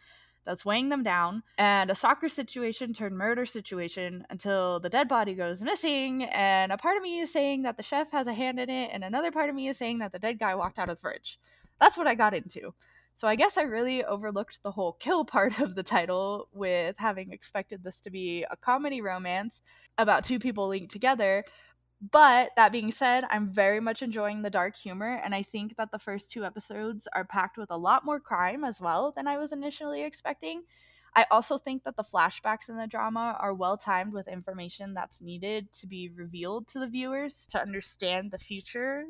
that's 0.43 0.65
weighing 0.65 0.89
them 0.89 1.03
down, 1.03 1.43
and 1.57 1.89
a 1.89 1.95
stalker 1.95 2.29
situation 2.29 2.93
turned 2.93 3.17
murder 3.17 3.45
situation 3.45 4.25
until 4.29 4.79
the 4.79 4.89
dead 4.89 5.07
body 5.07 5.35
goes 5.35 5.63
missing, 5.63 6.23
and 6.23 6.71
a 6.71 6.77
part 6.77 6.97
of 6.97 7.03
me 7.03 7.19
is 7.19 7.31
saying 7.31 7.63
that 7.63 7.77
the 7.77 7.83
chef 7.83 8.11
has 8.11 8.27
a 8.27 8.33
hand 8.33 8.59
in 8.59 8.69
it, 8.69 8.89
and 8.93 9.03
another 9.03 9.31
part 9.31 9.49
of 9.49 9.55
me 9.55 9.67
is 9.67 9.77
saying 9.77 9.99
that 9.99 10.11
the 10.11 10.19
dead 10.19 10.39
guy 10.39 10.55
walked 10.55 10.79
out 10.79 10.89
of 10.89 10.95
the 10.97 11.01
fridge. 11.01 11.39
That's 11.79 11.97
what 11.97 12.07
I 12.07 12.15
got 12.15 12.33
into. 12.33 12.73
So 13.15 13.27
I 13.27 13.35
guess 13.35 13.57
I 13.57 13.63
really 13.63 14.03
overlooked 14.03 14.63
the 14.63 14.71
whole 14.71 14.93
kill 14.93 15.23
part 15.35 15.59
of 15.59 15.75
the 15.75 15.83
title 15.83 16.49
with 16.51 16.97
having 16.97 17.31
expected 17.31 17.83
this 17.83 18.01
to 18.01 18.09
be 18.09 18.45
a 18.49 18.57
comedy 18.57 19.01
romance 19.01 19.61
about 19.97 20.23
two 20.23 20.39
people 20.39 20.67
linked 20.67 20.91
together, 20.91 21.43
but 22.11 22.51
that 22.57 22.71
being 22.71 22.91
said, 22.91 23.23
I'm 23.29 23.47
very 23.47 23.79
much 23.79 24.01
enjoying 24.01 24.41
the 24.41 24.49
dark 24.49 24.75
humor, 24.75 25.21
and 25.23 25.33
I 25.33 25.41
think 25.41 25.77
that 25.77 25.91
the 25.91 25.99
first 25.99 26.31
two 26.31 26.43
episodes 26.43 27.07
are 27.13 27.23
packed 27.23 27.57
with 27.57 27.71
a 27.71 27.77
lot 27.77 28.03
more 28.03 28.19
crime 28.19 28.63
as 28.65 28.81
well 28.81 29.13
than 29.15 29.27
I 29.27 29.37
was 29.37 29.53
initially 29.53 30.03
expecting. 30.03 30.63
I 31.15 31.25
also 31.31 31.57
think 31.57 31.83
that 31.83 31.95
the 31.95 32.03
flashbacks 32.03 32.69
in 32.69 32.75
the 32.75 32.87
drama 32.87 33.37
are 33.39 33.53
well 33.53 33.77
timed 33.77 34.13
with 34.13 34.27
information 34.27 34.93
that's 34.93 35.21
needed 35.21 35.71
to 35.73 35.87
be 35.87 36.09
revealed 36.09 36.67
to 36.69 36.79
the 36.79 36.87
viewers 36.87 37.47
to 37.51 37.61
understand 37.61 38.31
the 38.31 38.39
future 38.39 39.05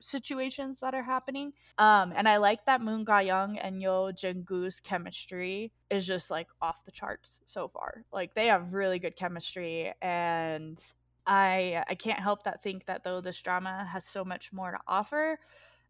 situations 0.00 0.80
that 0.80 0.94
are 0.94 1.02
happening. 1.02 1.52
Um, 1.78 2.12
and 2.14 2.28
I 2.28 2.36
like 2.36 2.66
that 2.66 2.82
Moon 2.82 3.04
Ga 3.04 3.20
Young 3.20 3.58
and 3.58 3.80
Yeo 3.80 4.12
Jin-goo's 4.12 4.80
chemistry 4.80 5.72
is 5.90 6.06
just 6.06 6.30
like 6.30 6.48
off 6.60 6.84
the 6.84 6.92
charts 6.92 7.40
so 7.46 7.66
far. 7.66 8.04
Like 8.12 8.34
they 8.34 8.46
have 8.46 8.74
really 8.74 8.98
good 8.98 9.16
chemistry 9.16 9.92
and 10.02 10.78
I 11.26 11.84
I 11.88 11.94
can't 11.94 12.20
help 12.20 12.44
that 12.44 12.62
think 12.62 12.86
that 12.86 13.02
though 13.04 13.20
this 13.20 13.40
drama 13.42 13.84
has 13.84 14.04
so 14.06 14.24
much 14.24 14.52
more 14.52 14.70
to 14.72 14.78
offer, 14.86 15.38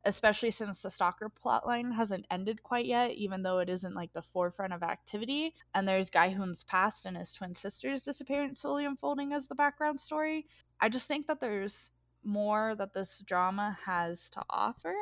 especially 0.04 0.50
since 0.50 0.82
the 0.82 0.90
stalker 0.90 1.30
plotline 1.30 1.94
hasn't 1.94 2.26
ended 2.30 2.62
quite 2.62 2.86
yet, 2.86 3.12
even 3.12 3.42
though 3.42 3.58
it 3.58 3.68
isn't 3.68 3.94
like 3.94 4.12
the 4.12 4.22
forefront 4.22 4.72
of 4.72 4.82
activity. 4.82 5.54
And 5.74 5.86
there's 5.88 6.10
Gi-hun's 6.10 6.64
past 6.64 7.06
and 7.06 7.16
his 7.16 7.32
twin 7.32 7.54
sister's 7.54 8.02
disappearance 8.02 8.60
slowly 8.62 8.84
unfolding 8.86 9.32
as 9.32 9.48
the 9.48 9.54
background 9.54 10.00
story. 10.00 10.46
I 10.80 10.88
just 10.88 11.08
think 11.08 11.26
that 11.26 11.40
there's 11.40 11.90
more 12.24 12.74
that 12.76 12.92
this 12.92 13.20
drama 13.20 13.76
has 13.84 14.30
to 14.30 14.42
offer. 14.50 14.94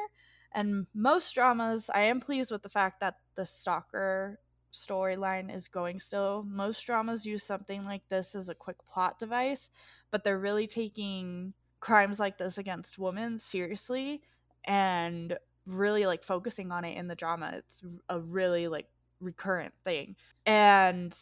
And 0.52 0.86
most 0.94 1.34
dramas, 1.34 1.90
I 1.92 2.02
am 2.02 2.20
pleased 2.20 2.50
with 2.50 2.62
the 2.62 2.68
fact 2.68 3.00
that 3.00 3.16
the 3.34 3.44
stalker 3.44 4.38
storyline 4.74 5.54
is 5.54 5.68
going 5.68 5.98
still. 5.98 6.44
Most 6.46 6.84
dramas 6.84 7.24
use 7.24 7.44
something 7.44 7.82
like 7.84 8.06
this 8.08 8.34
as 8.34 8.48
a 8.48 8.54
quick 8.54 8.84
plot 8.84 9.18
device, 9.18 9.70
but 10.10 10.24
they're 10.24 10.38
really 10.38 10.66
taking 10.66 11.54
crimes 11.80 12.18
like 12.18 12.38
this 12.38 12.58
against 12.58 12.98
women 12.98 13.38
seriously 13.38 14.22
and 14.64 15.36
really 15.66 16.06
like 16.06 16.22
focusing 16.22 16.72
on 16.72 16.84
it 16.84 16.96
in 16.96 17.08
the 17.08 17.14
drama. 17.14 17.52
It's 17.56 17.84
a 18.08 18.18
really 18.18 18.68
like 18.68 18.88
recurrent 19.20 19.74
thing. 19.84 20.16
And 20.46 21.16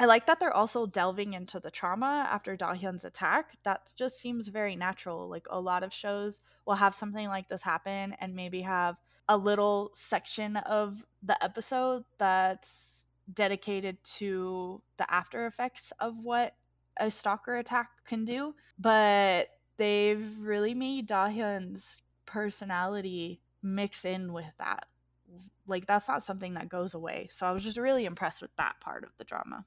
I 0.00 0.04
like 0.04 0.26
that 0.26 0.38
they're 0.38 0.54
also 0.54 0.86
delving 0.86 1.32
into 1.32 1.58
the 1.58 1.72
trauma 1.72 2.28
after 2.30 2.56
Dahyun's 2.56 3.04
attack. 3.04 3.58
That 3.64 3.92
just 3.96 4.20
seems 4.20 4.46
very 4.46 4.76
natural. 4.76 5.28
Like 5.28 5.46
a 5.50 5.60
lot 5.60 5.82
of 5.82 5.92
shows 5.92 6.40
will 6.66 6.76
have 6.76 6.94
something 6.94 7.26
like 7.26 7.48
this 7.48 7.62
happen 7.62 8.14
and 8.20 8.36
maybe 8.36 8.60
have 8.60 9.00
a 9.28 9.36
little 9.36 9.90
section 9.94 10.56
of 10.56 11.04
the 11.24 11.42
episode 11.42 12.04
that's 12.16 13.06
dedicated 13.34 13.98
to 14.04 14.80
the 14.98 15.12
after 15.12 15.46
effects 15.46 15.92
of 15.98 16.24
what 16.24 16.54
a 17.00 17.10
stalker 17.10 17.56
attack 17.56 17.88
can 18.04 18.24
do. 18.24 18.54
But 18.78 19.48
they've 19.78 20.38
really 20.38 20.74
made 20.74 21.08
Dahyun's 21.08 22.02
personality 22.24 23.40
mix 23.64 24.04
in 24.04 24.32
with 24.32 24.56
that. 24.58 24.86
Like 25.66 25.86
that's 25.86 26.06
not 26.06 26.22
something 26.22 26.54
that 26.54 26.68
goes 26.68 26.94
away. 26.94 27.26
So 27.32 27.46
I 27.46 27.50
was 27.50 27.64
just 27.64 27.78
really 27.78 28.04
impressed 28.04 28.42
with 28.42 28.54
that 28.58 28.76
part 28.80 29.02
of 29.02 29.10
the 29.16 29.24
drama. 29.24 29.64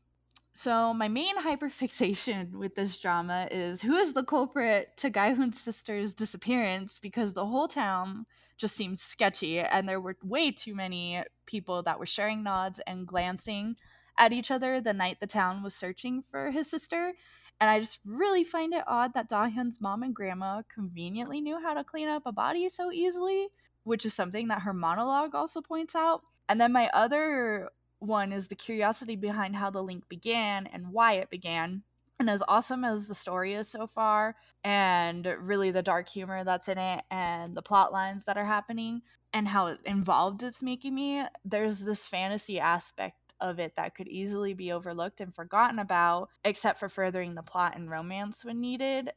So 0.54 0.94
my 0.94 1.08
main 1.08 1.38
hyperfixation 1.38 2.52
with 2.52 2.76
this 2.76 3.00
drama 3.00 3.48
is 3.52 3.82
who 3.82 3.96
is 3.96 4.14
the 4.14 4.24
culprit 4.24 4.98
to 4.98 5.10
Gi-hun's 5.10 5.60
sister's 5.60 6.14
disappearance 6.14 7.00
because 7.00 7.32
the 7.34 7.46
whole 7.46 7.70
town 7.70 8.26
just 8.58 8.76
seems 8.76 9.02
sketchy 9.02 9.60
and 9.60 9.88
there 9.88 10.02
were 10.02 10.18
way 10.24 10.52
too 10.52 10.76
many 10.76 11.24
people 11.46 11.84
that 11.84 12.00
were 12.00 12.06
sharing 12.06 12.44
nods 12.44 12.82
and 12.86 13.08
glancing 13.08 13.78
at 14.18 14.34
each 14.34 14.52
other 14.52 14.82
the 14.82 14.94
night 14.94 15.22
the 15.22 15.28
town 15.28 15.64
was 15.64 15.74
searching 15.74 16.22
for 16.22 16.52
his 16.52 16.70
sister 16.70 17.14
and 17.62 17.70
I 17.70 17.80
just 17.80 18.00
really 18.06 18.44
find 18.44 18.74
it 18.74 18.84
odd 18.88 19.14
that 19.14 19.30
Dahyun's 19.30 19.80
mom 19.80 20.02
and 20.02 20.16
grandma 20.16 20.64
conveniently 20.68 21.42
knew 21.42 21.62
how 21.62 21.76
to 21.76 21.84
clean 21.84 22.08
up 22.08 22.24
a 22.26 22.32
body 22.32 22.68
so 22.70 22.92
easily, 22.92 23.50
which 23.84 24.04
is 24.04 24.16
something 24.16 24.48
that 24.48 24.64
her 24.64 24.74
monologue 24.74 25.36
also 25.36 25.62
points 25.62 25.96
out. 25.96 26.24
And 26.50 26.60
then 26.60 26.72
my 26.72 26.90
other 26.92 27.70
one 28.02 28.34
is 28.34 28.48
the 28.48 28.56
curiosity 28.56 29.16
behind 29.16 29.56
how 29.56 29.70
the 29.70 29.84
link 29.84 30.10
began 30.10 30.68
and 30.68 30.92
why 30.92 31.14
it 31.14 31.30
began. 31.30 31.84
And 32.20 32.30
as 32.30 32.44
awesome 32.48 32.84
as 32.84 33.08
the 33.08 33.16
story 33.16 33.54
is 33.54 33.68
so 33.68 33.88
far, 33.88 34.36
and 34.64 35.26
really 35.40 35.72
the 35.72 35.82
dark 35.82 36.10
humor 36.10 36.44
that's 36.44 36.68
in 36.68 36.78
it, 36.78 37.04
and 37.10 37.56
the 37.56 37.62
plot 37.62 37.92
lines 37.92 38.26
that 38.26 38.38
are 38.38 38.46
happening, 38.46 39.02
and 39.34 39.48
how 39.48 39.78
involved 39.86 40.44
it's 40.44 40.62
making 40.62 40.94
me, 40.94 41.24
there's 41.46 41.84
this 41.84 42.06
fantasy 42.06 42.60
aspect 42.60 43.34
of 43.40 43.60
it 43.60 43.76
that 43.76 43.96
could 43.96 44.08
easily 44.08 44.54
be 44.54 44.72
overlooked 44.72 45.22
and 45.22 45.34
forgotten 45.34 45.80
about, 45.80 46.30
except 46.44 46.80
for 46.80 46.90
furthering 46.90 47.34
the 47.34 47.42
plot 47.42 47.76
and 47.76 47.90
romance 47.90 48.46
when 48.46 48.62
needed, 48.62 49.12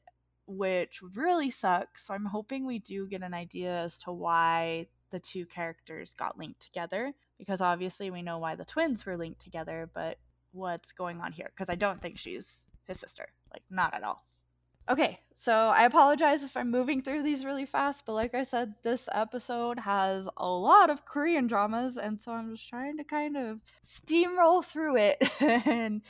which 0.47 1.01
really 1.15 1.51
sucks. 1.51 2.07
So 2.07 2.15
I'm 2.15 2.25
hoping 2.25 2.65
we 2.65 2.79
do 2.79 3.07
get 3.07 3.23
an 3.23 3.35
idea 3.35 3.81
as 3.81 3.99
to 4.01 4.13
why 4.13 4.87
the 5.11 5.19
two 5.19 5.45
characters 5.47 6.15
got 6.15 6.39
linked 6.39 6.61
together, 6.61 7.13
because 7.39 7.61
obviously 7.61 8.11
we 8.11 8.23
know 8.23 8.39
why 8.39 8.55
the 8.55 8.65
twins 8.65 9.05
were 9.05 9.17
linked 9.17 9.41
together, 9.41 9.91
but 9.93 10.19
what's 10.53 10.93
going 10.93 11.21
on 11.21 11.33
here? 11.33 11.51
Because 11.55 11.71
I 11.71 11.75
don't 11.75 12.01
think 12.01 12.19
she's 12.19 12.67
his 12.85 13.01
sister. 13.01 13.27
Like, 13.53 13.63
not 13.71 13.95
at 13.95 14.05
all. 14.05 14.25
Okay, 14.87 15.19
so 15.35 15.53
I 15.75 15.85
apologize 15.85 16.45
if 16.45 16.59
I'm 16.59 16.71
moving 16.71 17.01
through 17.01 17.23
these 17.23 17.47
really 17.47 17.65
fast, 17.65 18.05
but 18.05 18.13
like 18.13 18.35
I 18.35 18.43
said, 18.43 18.75
this 18.83 19.09
episode 19.13 19.79
has 19.79 20.29
a 20.37 20.47
lot 20.47 20.91
of 20.91 21.07
Korean 21.07 21.47
dramas, 21.47 21.97
and 21.97 22.21
so 22.21 22.33
I'm 22.33 22.55
just 22.55 22.69
trying 22.69 22.99
to 22.99 23.05
kind 23.05 23.37
of 23.39 23.61
steamroll 23.83 24.63
through 24.63 24.99
it. 24.99 25.17
and 25.67 26.03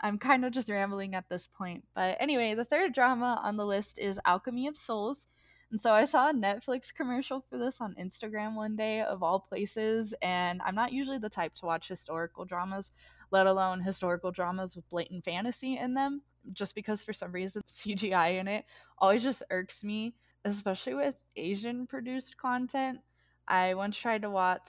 I'm 0.00 0.18
kind 0.18 0.44
of 0.44 0.52
just 0.52 0.68
rambling 0.68 1.14
at 1.14 1.28
this 1.28 1.46
point. 1.48 1.84
But 1.94 2.16
anyway, 2.20 2.54
the 2.54 2.64
third 2.64 2.92
drama 2.92 3.40
on 3.42 3.56
the 3.56 3.66
list 3.66 3.98
is 3.98 4.20
Alchemy 4.24 4.66
of 4.66 4.76
Souls. 4.76 5.26
And 5.70 5.80
so 5.80 5.92
I 5.92 6.04
saw 6.04 6.30
a 6.30 6.32
Netflix 6.32 6.94
commercial 6.94 7.42
for 7.42 7.58
this 7.58 7.80
on 7.80 7.94
Instagram 8.00 8.54
one 8.54 8.74
day, 8.74 9.02
of 9.02 9.22
all 9.22 9.38
places. 9.38 10.14
And 10.22 10.62
I'm 10.64 10.74
not 10.74 10.92
usually 10.92 11.18
the 11.18 11.28
type 11.28 11.54
to 11.56 11.66
watch 11.66 11.88
historical 11.88 12.46
dramas, 12.46 12.92
let 13.30 13.46
alone 13.46 13.80
historical 13.80 14.32
dramas 14.32 14.74
with 14.76 14.88
blatant 14.88 15.24
fantasy 15.24 15.76
in 15.76 15.92
them 15.94 16.22
just 16.52 16.74
because 16.74 17.02
for 17.02 17.12
some 17.12 17.32
reason 17.32 17.62
CGI 17.68 18.40
in 18.40 18.48
it 18.48 18.64
always 18.98 19.22
just 19.22 19.42
irks 19.50 19.84
me, 19.84 20.14
especially 20.44 20.94
with 20.94 21.24
Asian 21.36 21.86
produced 21.86 22.36
content. 22.36 23.00
I 23.46 23.74
once 23.74 23.98
tried 23.98 24.22
to 24.22 24.30
watch 24.30 24.68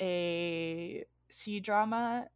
a 0.00 1.04
C 1.30 1.60
drama 1.60 2.26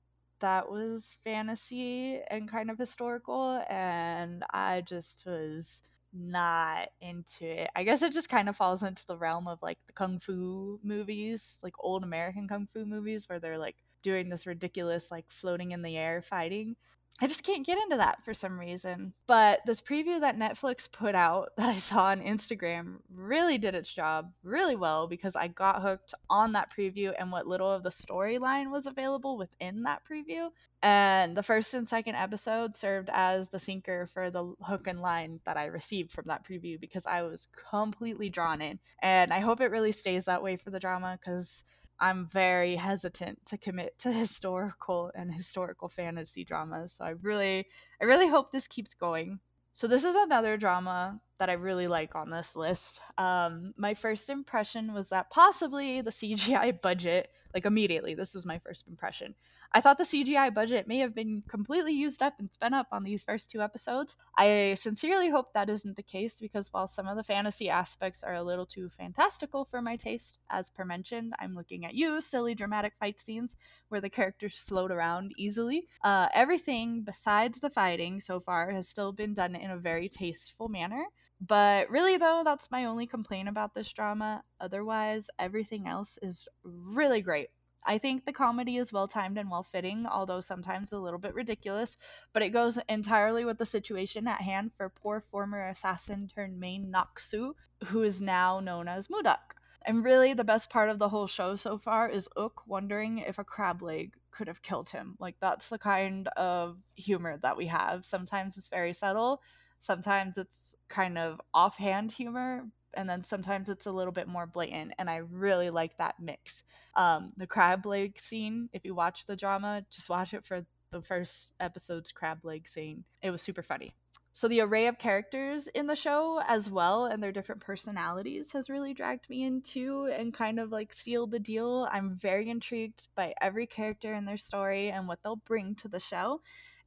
that 0.40 0.70
was 0.70 1.18
fantasy 1.22 2.20
and 2.28 2.50
kind 2.50 2.70
of 2.70 2.78
historical, 2.78 3.62
and 3.70 4.44
I 4.52 4.80
just 4.80 5.24
was 5.26 5.82
not 6.12 6.88
into 7.00 7.46
it. 7.46 7.70
I 7.76 7.84
guess 7.84 8.02
it 8.02 8.12
just 8.12 8.28
kind 8.28 8.48
of 8.48 8.56
falls 8.56 8.82
into 8.82 9.06
the 9.06 9.16
realm 9.16 9.48
of 9.48 9.62
like 9.62 9.78
the 9.86 9.92
kung 9.92 10.18
fu 10.18 10.78
movies, 10.82 11.58
like 11.62 11.74
old 11.78 12.04
American 12.04 12.48
kung 12.48 12.66
fu 12.66 12.84
movies 12.84 13.28
where 13.28 13.40
they're 13.40 13.58
like 13.58 13.76
doing 14.02 14.28
this 14.28 14.46
ridiculous 14.46 15.10
like 15.10 15.30
floating 15.30 15.72
in 15.72 15.82
the 15.82 15.96
air 15.96 16.22
fighting. 16.22 16.76
I 17.20 17.28
just 17.28 17.44
can't 17.44 17.64
get 17.64 17.78
into 17.78 17.98
that 17.98 18.24
for 18.24 18.34
some 18.34 18.58
reason. 18.58 19.12
But 19.26 19.60
this 19.64 19.80
preview 19.80 20.18
that 20.20 20.38
Netflix 20.38 20.90
put 20.90 21.14
out 21.14 21.50
that 21.56 21.68
I 21.68 21.76
saw 21.76 22.06
on 22.06 22.20
Instagram 22.20 22.96
really 23.14 23.58
did 23.58 23.74
its 23.74 23.92
job 23.92 24.34
really 24.42 24.76
well 24.76 25.06
because 25.06 25.36
I 25.36 25.48
got 25.48 25.82
hooked 25.82 26.14
on 26.30 26.52
that 26.52 26.72
preview 26.72 27.14
and 27.16 27.30
what 27.30 27.46
little 27.46 27.70
of 27.70 27.82
the 27.82 27.90
storyline 27.90 28.70
was 28.70 28.86
available 28.86 29.36
within 29.36 29.82
that 29.84 30.02
preview. 30.04 30.50
And 30.82 31.36
the 31.36 31.44
first 31.44 31.74
and 31.74 31.86
second 31.86 32.16
episode 32.16 32.74
served 32.74 33.08
as 33.12 33.48
the 33.48 33.58
sinker 33.58 34.06
for 34.06 34.30
the 34.30 34.54
hook 34.60 34.88
and 34.88 35.00
line 35.00 35.38
that 35.44 35.56
I 35.56 35.66
received 35.66 36.10
from 36.10 36.24
that 36.26 36.44
preview 36.44 36.80
because 36.80 37.06
I 37.06 37.22
was 37.22 37.46
completely 37.70 38.30
drawn 38.30 38.60
in. 38.60 38.80
And 39.00 39.32
I 39.32 39.38
hope 39.38 39.60
it 39.60 39.70
really 39.70 39.92
stays 39.92 40.24
that 40.24 40.42
way 40.42 40.56
for 40.56 40.70
the 40.70 40.80
drama 40.80 41.18
because 41.20 41.62
I'm 42.02 42.26
very 42.26 42.74
hesitant 42.74 43.46
to 43.46 43.56
commit 43.56 43.96
to 44.00 44.12
historical 44.12 45.12
and 45.14 45.32
historical 45.32 45.88
fantasy 45.88 46.44
dramas. 46.44 46.94
So 46.94 47.04
I 47.04 47.10
really 47.22 47.66
I 48.00 48.04
really 48.04 48.28
hope 48.28 48.50
this 48.50 48.66
keeps 48.66 48.92
going. 48.92 49.38
So 49.72 49.86
this 49.86 50.04
is 50.04 50.16
another 50.16 50.56
drama 50.56 51.20
that 51.38 51.48
I 51.48 51.54
really 51.54 51.86
like 51.86 52.14
on 52.14 52.28
this 52.28 52.56
list. 52.56 53.00
Um, 53.16 53.72
my 53.76 53.94
first 53.94 54.28
impression 54.28 54.92
was 54.92 55.08
that 55.10 55.30
possibly 55.30 56.02
the 56.02 56.10
CGI 56.10 56.72
budget, 56.82 57.28
like 57.54 57.64
immediately, 57.64 58.14
this 58.14 58.34
was 58.34 58.44
my 58.44 58.58
first 58.58 58.88
impression. 58.88 59.34
I 59.74 59.80
thought 59.80 59.96
the 59.96 60.04
CGI 60.04 60.52
budget 60.52 60.86
may 60.86 60.98
have 60.98 61.14
been 61.14 61.42
completely 61.48 61.94
used 61.94 62.22
up 62.22 62.38
and 62.38 62.52
spent 62.52 62.74
up 62.74 62.88
on 62.92 63.04
these 63.04 63.24
first 63.24 63.50
two 63.50 63.62
episodes. 63.62 64.18
I 64.36 64.74
sincerely 64.74 65.30
hope 65.30 65.54
that 65.54 65.70
isn't 65.70 65.96
the 65.96 66.02
case 66.02 66.40
because 66.40 66.70
while 66.72 66.86
some 66.86 67.08
of 67.08 67.16
the 67.16 67.24
fantasy 67.24 67.70
aspects 67.70 68.22
are 68.22 68.34
a 68.34 68.42
little 68.42 68.66
too 68.66 68.90
fantastical 68.90 69.64
for 69.64 69.80
my 69.80 69.96
taste, 69.96 70.38
as 70.50 70.68
per 70.68 70.84
mentioned, 70.84 71.32
I'm 71.38 71.54
looking 71.54 71.86
at 71.86 71.94
you, 71.94 72.20
silly 72.20 72.54
dramatic 72.54 72.94
fight 72.94 73.18
scenes 73.18 73.56
where 73.88 74.00
the 74.02 74.10
characters 74.10 74.58
float 74.58 74.92
around 74.92 75.32
easily. 75.38 75.88
Uh, 76.04 76.28
everything 76.34 77.02
besides 77.02 77.60
the 77.60 77.70
fighting 77.70 78.20
so 78.20 78.40
far 78.40 78.70
has 78.72 78.88
still 78.88 79.12
been 79.12 79.32
done 79.32 79.54
in 79.54 79.70
a 79.70 79.78
very 79.78 80.08
tasteful 80.10 80.68
manner. 80.68 81.04
But 81.40 81.88
really, 81.88 82.18
though, 82.18 82.42
that's 82.44 82.70
my 82.70 82.84
only 82.84 83.06
complaint 83.06 83.48
about 83.48 83.72
this 83.72 83.92
drama. 83.92 84.44
Otherwise, 84.60 85.30
everything 85.38 85.88
else 85.88 86.18
is 86.20 86.46
really 86.62 87.22
great. 87.22 87.48
I 87.84 87.98
think 87.98 88.24
the 88.24 88.32
comedy 88.32 88.76
is 88.76 88.92
well 88.92 89.06
timed 89.06 89.38
and 89.38 89.50
well 89.50 89.62
fitting, 89.62 90.06
although 90.06 90.40
sometimes 90.40 90.92
a 90.92 91.00
little 91.00 91.18
bit 91.18 91.34
ridiculous, 91.34 91.98
but 92.32 92.42
it 92.42 92.50
goes 92.50 92.78
entirely 92.88 93.44
with 93.44 93.58
the 93.58 93.66
situation 93.66 94.28
at 94.28 94.40
hand 94.40 94.72
for 94.72 94.88
poor 94.88 95.20
former 95.20 95.68
assassin 95.68 96.28
turned 96.34 96.60
main 96.60 96.92
Naksu, 96.92 97.54
who 97.86 98.02
is 98.02 98.20
now 98.20 98.60
known 98.60 98.88
as 98.88 99.08
Mudeok. 99.08 99.56
And 99.84 100.04
really, 100.04 100.32
the 100.32 100.44
best 100.44 100.70
part 100.70 100.90
of 100.90 101.00
the 101.00 101.08
whole 101.08 101.26
show 101.26 101.56
so 101.56 101.76
far 101.76 102.08
is 102.08 102.28
Ook 102.36 102.62
wondering 102.68 103.18
if 103.18 103.38
a 103.38 103.44
crab 103.44 103.82
leg 103.82 104.14
could 104.30 104.46
have 104.46 104.62
killed 104.62 104.90
him. 104.90 105.16
Like, 105.18 105.36
that's 105.40 105.70
the 105.70 105.78
kind 105.78 106.28
of 106.28 106.78
humor 106.94 107.36
that 107.38 107.56
we 107.56 107.66
have. 107.66 108.04
Sometimes 108.04 108.56
it's 108.56 108.68
very 108.68 108.92
subtle, 108.92 109.42
sometimes 109.82 110.38
it's 110.38 110.76
kind 110.88 111.18
of 111.18 111.40
offhand 111.52 112.12
humor 112.12 112.64
and 112.94 113.08
then 113.08 113.20
sometimes 113.20 113.68
it's 113.68 113.86
a 113.86 113.92
little 113.92 114.12
bit 114.12 114.28
more 114.28 114.46
blatant 114.46 114.94
and 114.98 115.10
i 115.10 115.16
really 115.16 115.70
like 115.70 115.96
that 115.96 116.14
mix 116.20 116.62
um, 116.94 117.32
the 117.36 117.46
crab 117.46 117.84
leg 117.84 118.16
scene 118.18 118.68
if 118.72 118.84
you 118.84 118.94
watch 118.94 119.26
the 119.26 119.36
drama 119.36 119.84
just 119.90 120.08
watch 120.08 120.34
it 120.34 120.44
for 120.44 120.64
the 120.92 121.02
first 121.02 121.52
episode's 121.58 122.12
crab 122.12 122.44
leg 122.44 122.68
scene 122.68 123.04
it 123.22 123.30
was 123.30 123.42
super 123.42 123.62
funny 123.62 123.90
So 124.34 124.48
the 124.48 124.60
array 124.60 124.86
of 124.86 124.98
characters 124.98 125.68
in 125.68 125.86
the 125.86 125.96
show 125.96 126.40
as 126.46 126.70
well 126.70 127.06
and 127.06 127.22
their 127.22 127.32
different 127.32 127.60
personalities 127.60 128.52
has 128.52 128.70
really 128.70 128.94
dragged 128.94 129.28
me 129.28 129.42
into 129.42 130.06
and 130.06 130.32
kind 130.32 130.58
of 130.58 130.70
like 130.70 130.92
sealed 130.92 131.30
the 131.32 131.40
deal. 131.40 131.86
I'm 131.90 132.14
very 132.16 132.48
intrigued 132.48 133.08
by 133.14 133.34
every 133.40 133.66
character 133.66 134.14
and 134.14 134.26
their 134.26 134.38
story 134.38 134.90
and 134.90 135.06
what 135.06 135.18
they'll 135.22 135.36
bring 135.36 135.74
to 135.76 135.88
the 135.88 136.00
show. 136.00 136.40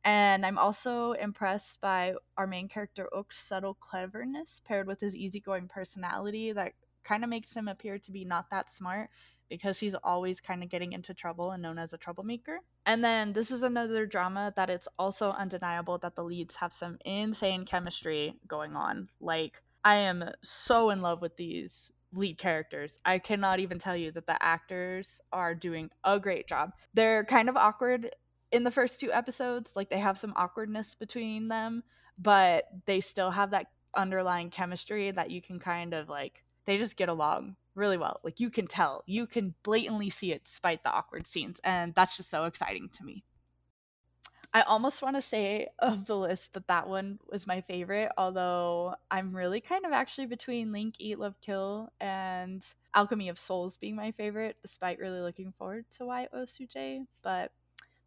And 0.06 0.46
I'm 0.46 0.60
also 0.60 1.14
impressed 1.14 1.82
by 1.82 2.14
our 2.38 2.46
main 2.46 2.68
character 2.68 3.10
Oak's 3.12 3.40
subtle 3.40 3.74
cleverness 3.74 4.62
paired 4.64 4.86
with 4.86 5.02
his 5.02 5.16
easygoing 5.16 5.68
personality 5.68 6.52
that 6.54 6.74
kind 7.04 7.24
of 7.24 7.30
makes 7.30 7.56
him 7.56 7.68
appear 7.68 7.98
to 8.00 8.12
be 8.12 8.24
not 8.24 8.50
that 8.52 8.70
smart 8.70 9.10
because 9.50 9.80
he's 9.80 9.96
always 9.96 10.40
kind 10.40 10.64
of 10.64 10.70
getting 10.70 10.94
into 10.94 11.14
trouble 11.14 11.52
and 11.52 11.62
known 11.62 11.80
as 11.80 11.94
a 11.94 11.98
troublemaker. 11.98 12.60
And 12.86 13.04
then 13.04 13.34
this 13.34 13.50
is 13.50 13.64
another 13.64 14.06
drama 14.06 14.54
that 14.56 14.70
it's 14.70 14.88
also 15.00 15.32
undeniable 15.32 15.98
that 16.00 16.16
the 16.16 16.24
leads 16.24 16.56
have 16.58 16.74
some 16.74 16.98
insane 17.04 17.66
chemistry 17.66 18.36
going 18.48 18.76
on. 18.76 19.08
Like, 19.20 19.62
I 19.84 19.98
am 19.98 20.24
so 20.44 20.92
in 20.92 21.02
love 21.02 21.22
with 21.22 21.38
these 21.38 21.92
lead 22.14 22.38
characters. 22.38 23.00
I 23.06 23.20
cannot 23.20 23.60
even 23.60 23.78
tell 23.78 23.96
you 23.96 24.12
that 24.12 24.28
the 24.28 24.42
actors 24.42 25.22
are 25.32 25.54
doing 25.54 25.90
a 26.04 26.20
great 26.20 26.48
job. 26.48 26.72
They're 26.94 27.26
kind 27.26 27.50
of 27.50 27.58
awkward 27.58 28.10
in 28.56 28.64
the 28.64 28.72
first 28.72 29.00
two 29.00 29.12
episodes, 29.12 29.76
like, 29.76 29.90
they 29.90 30.00
have 30.00 30.18
some 30.18 30.34
awkwardness 30.36 30.96
between 30.96 31.50
them, 31.50 31.84
but 32.18 32.66
they 32.86 33.02
still 33.02 33.32
have 33.32 33.52
that 33.52 33.68
underlying 33.96 34.50
chemistry 34.50 35.12
that 35.12 35.32
you 35.32 35.42
can 35.42 35.60
kind 35.60 35.94
of 35.94 36.10
like 36.10 36.44
they 36.66 36.78
just 36.78 36.98
get 36.98 37.10
along 37.10 37.56
really 37.76 37.98
well. 37.98 38.20
Like 38.24 38.40
you 38.40 38.50
can 38.50 38.68
tell, 38.68 39.04
you 39.06 39.28
can 39.28 39.54
blatantly 39.64 40.10
see 40.10 40.32
it 40.32 40.46
despite 40.46 40.84
the 40.84 40.92
awkward 40.92 41.28
scenes, 41.28 41.60
and 41.64 41.94
that's 41.96 42.18
just 42.18 42.30
so 42.30 42.46
exciting 42.46 42.90
to 42.90 43.04
me. 43.04 43.24
I 44.54 44.62
almost 44.62 45.02
want 45.02 45.18
to 45.18 45.22
say 45.22 45.68
of 45.80 46.06
the 46.06 46.18
list 46.18 46.54
that 46.54 46.68
that 46.68 46.88
one 46.88 47.20
was 47.30 47.48
my 47.48 47.62
favorite, 47.62 48.12
although 48.18 48.96
I'm 49.12 49.36
really 49.36 49.60
kind 49.60 49.86
of 49.86 49.92
actually 49.92 50.28
between 50.28 50.72
Link, 50.72 50.96
Eat, 51.00 51.20
Love, 51.20 51.36
Kill, 51.42 51.90
and 52.00 52.66
Alchemy 52.94 53.30
of 53.30 53.38
Souls 53.38 53.78
being 53.78 53.96
my 53.96 54.12
favorite, 54.12 54.56
despite 54.62 55.00
really 55.00 55.20
looking 55.20 55.52
forward 55.52 55.86
to 55.92 56.06
White 56.06 56.32
Osuj. 56.32 57.06
But 57.22 57.52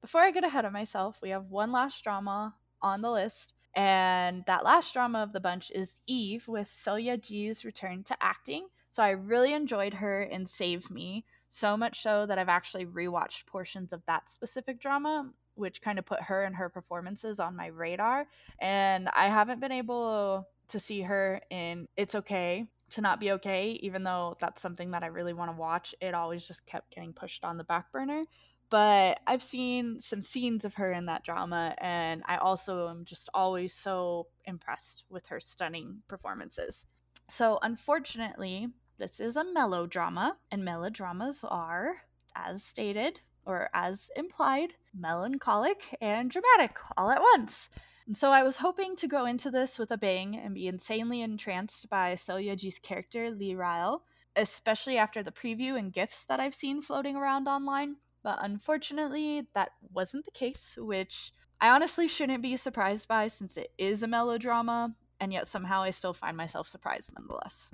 before 0.01 0.21
I 0.21 0.31
get 0.31 0.45
ahead 0.45 0.65
of 0.65 0.73
myself, 0.73 1.21
we 1.23 1.31
have 1.31 1.47
one 1.47 1.73
last 1.73 2.03
drama 2.05 2.55
on 2.81 3.03
the 3.03 3.11
list, 3.11 3.55
and 3.75 4.45
that 4.47 4.65
last 4.65 4.93
drama 4.93 5.23
of 5.23 5.33
the 5.33 5.41
bunch 5.41 5.71
is 5.71 6.01
Eve 6.07 6.47
with 6.49 6.69
Seo 6.69 7.03
Ye-ji's 7.03 7.65
return 7.65 8.03
to 8.05 8.17
acting. 8.21 8.69
So 8.91 9.03
I 9.03 9.11
really 9.11 9.53
enjoyed 9.53 9.95
her 9.95 10.23
in 10.23 10.47
Save 10.47 10.91
Me, 10.91 11.25
so 11.49 11.77
much 11.77 12.01
so 12.01 12.27
that 12.27 12.39
I've 12.39 12.49
actually 12.49 12.87
rewatched 12.87 13.47
portions 13.47 13.93
of 13.93 14.05
that 14.07 14.29
specific 14.29 14.81
drama, 14.81 15.31
which 15.55 15.83
kind 15.83 15.99
of 15.99 16.07
put 16.07 16.23
her 16.23 16.45
and 16.45 16.57
her 16.57 16.69
performances 16.69 17.41
on 17.41 17.57
my 17.57 17.67
radar. 17.67 18.27
And 18.61 19.09
I 19.15 19.27
haven't 19.27 19.61
been 19.61 19.73
able 19.73 20.49
to 20.69 20.79
see 20.79 21.03
her 21.03 21.41
in 21.51 21.87
It's 21.97 22.15
Okay 22.15 22.67
to 22.91 23.01
Not 23.01 23.21
Be 23.21 23.33
Okay, 23.33 23.73
even 23.83 24.05
though 24.05 24.37
that's 24.41 24.63
something 24.63 24.93
that 24.93 25.03
I 25.03 25.09
really 25.09 25.35
want 25.35 25.51
to 25.51 25.57
watch. 25.57 25.95
It 26.01 26.15
always 26.15 26.47
just 26.47 26.65
kept 26.65 26.95
getting 26.95 27.13
pushed 27.13 27.45
on 27.45 27.59
the 27.59 27.65
back 27.65 27.93
burner 27.93 28.25
but 28.71 29.21
I've 29.27 29.43
seen 29.43 29.99
some 29.99 30.23
scenes 30.23 30.65
of 30.65 30.75
her 30.75 30.93
in 30.93 31.07
that 31.07 31.25
drama, 31.25 31.75
and 31.79 32.23
I 32.27 32.37
also 32.37 32.89
am 32.89 33.05
just 33.05 33.31
always 33.35 33.75
so 33.75 34.27
impressed 34.45 35.05
with 35.09 35.27
her 35.29 35.41
stunning 35.41 36.03
performances. 36.09 36.87
So, 37.29 37.59
unfortunately, 37.63 38.69
this 38.99 39.21
is 39.21 39.37
a 39.37 39.53
melodrama, 39.53 40.37
and 40.51 40.65
melodramas 40.65 41.45
are, 41.45 41.95
as 42.35 42.65
stated 42.65 43.21
or 43.45 43.71
as 43.73 44.11
implied, 44.17 44.75
melancholic 44.93 45.97
and 46.01 46.31
dramatic 46.31 46.79
all 46.97 47.11
at 47.11 47.23
once. 47.23 47.71
And 48.07 48.17
so 48.17 48.31
I 48.31 48.43
was 48.43 48.57
hoping 48.57 48.97
to 48.97 49.09
go 49.09 49.25
into 49.27 49.51
this 49.51 49.79
with 49.79 49.91
a 49.91 49.99
bang 49.99 50.37
and 50.37 50.55
be 50.55 50.67
insanely 50.67 51.23
entranced 51.23 51.89
by 51.89 52.15
Seo 52.15 52.43
Ye-ji's 52.43 52.79
character, 52.79 53.31
Lee 53.31 53.55
Rael, 53.55 54.03
especially 54.37 54.99
after 54.99 55.23
the 55.23 55.33
preview 55.33 55.79
and 55.79 55.93
gifs 55.93 56.25
that 56.27 56.41
I've 56.41 56.55
seen 56.55 56.83
floating 56.83 57.17
around 57.17 57.49
online. 57.49 57.97
But 58.23 58.39
unfortunately, 58.43 59.49
that 59.55 59.73
wasn't 59.93 60.25
the 60.25 60.31
case, 60.31 60.77
which 60.77 61.33
I 61.61 61.71
honestly 61.71 62.09
shouldn't 62.09 62.43
be 62.43 62.57
surprised 62.57 63.09
by 63.09 63.29
since 63.29 63.57
it 63.57 63.73
is 63.79 64.03
a 64.03 64.07
melodrama, 64.09 64.95
and 65.21 65.33
yet 65.33 65.47
somehow 65.49 65.83
I 65.83 65.91
still 65.91 66.13
find 66.15 66.37
myself 66.37 66.69
surprised 66.69 67.13
nonetheless. 67.15 67.73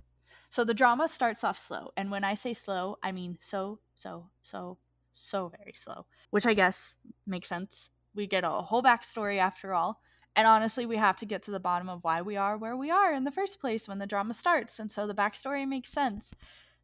So 0.50 0.64
the 0.64 0.74
drama 0.74 1.08
starts 1.08 1.44
off 1.44 1.58
slow, 1.58 1.90
and 1.96 2.10
when 2.10 2.24
I 2.24 2.34
say 2.34 2.54
slow, 2.54 2.96
I 3.02 3.12
mean 3.12 3.36
so, 3.40 3.80
so, 3.94 4.30
so, 4.42 4.78
so 5.12 5.48
very 5.48 5.72
slow, 5.74 6.06
which 6.30 6.46
I 6.46 6.54
guess 6.54 6.98
makes 7.26 7.48
sense. 7.48 7.90
We 8.14 8.26
get 8.26 8.44
a 8.44 8.50
whole 8.50 8.82
backstory 8.82 9.38
after 9.38 9.74
all, 9.74 10.00
and 10.36 10.46
honestly, 10.46 10.86
we 10.86 10.96
have 10.96 11.16
to 11.16 11.26
get 11.26 11.42
to 11.42 11.50
the 11.50 11.60
bottom 11.60 11.88
of 11.88 12.04
why 12.04 12.22
we 12.22 12.36
are 12.36 12.56
where 12.56 12.76
we 12.76 12.90
are 12.90 13.12
in 13.12 13.24
the 13.24 13.30
first 13.30 13.60
place 13.60 13.88
when 13.88 13.98
the 13.98 14.06
drama 14.06 14.32
starts, 14.34 14.78
and 14.78 14.90
so 14.90 15.06
the 15.06 15.14
backstory 15.14 15.66
makes 15.68 15.90
sense. 15.90 16.34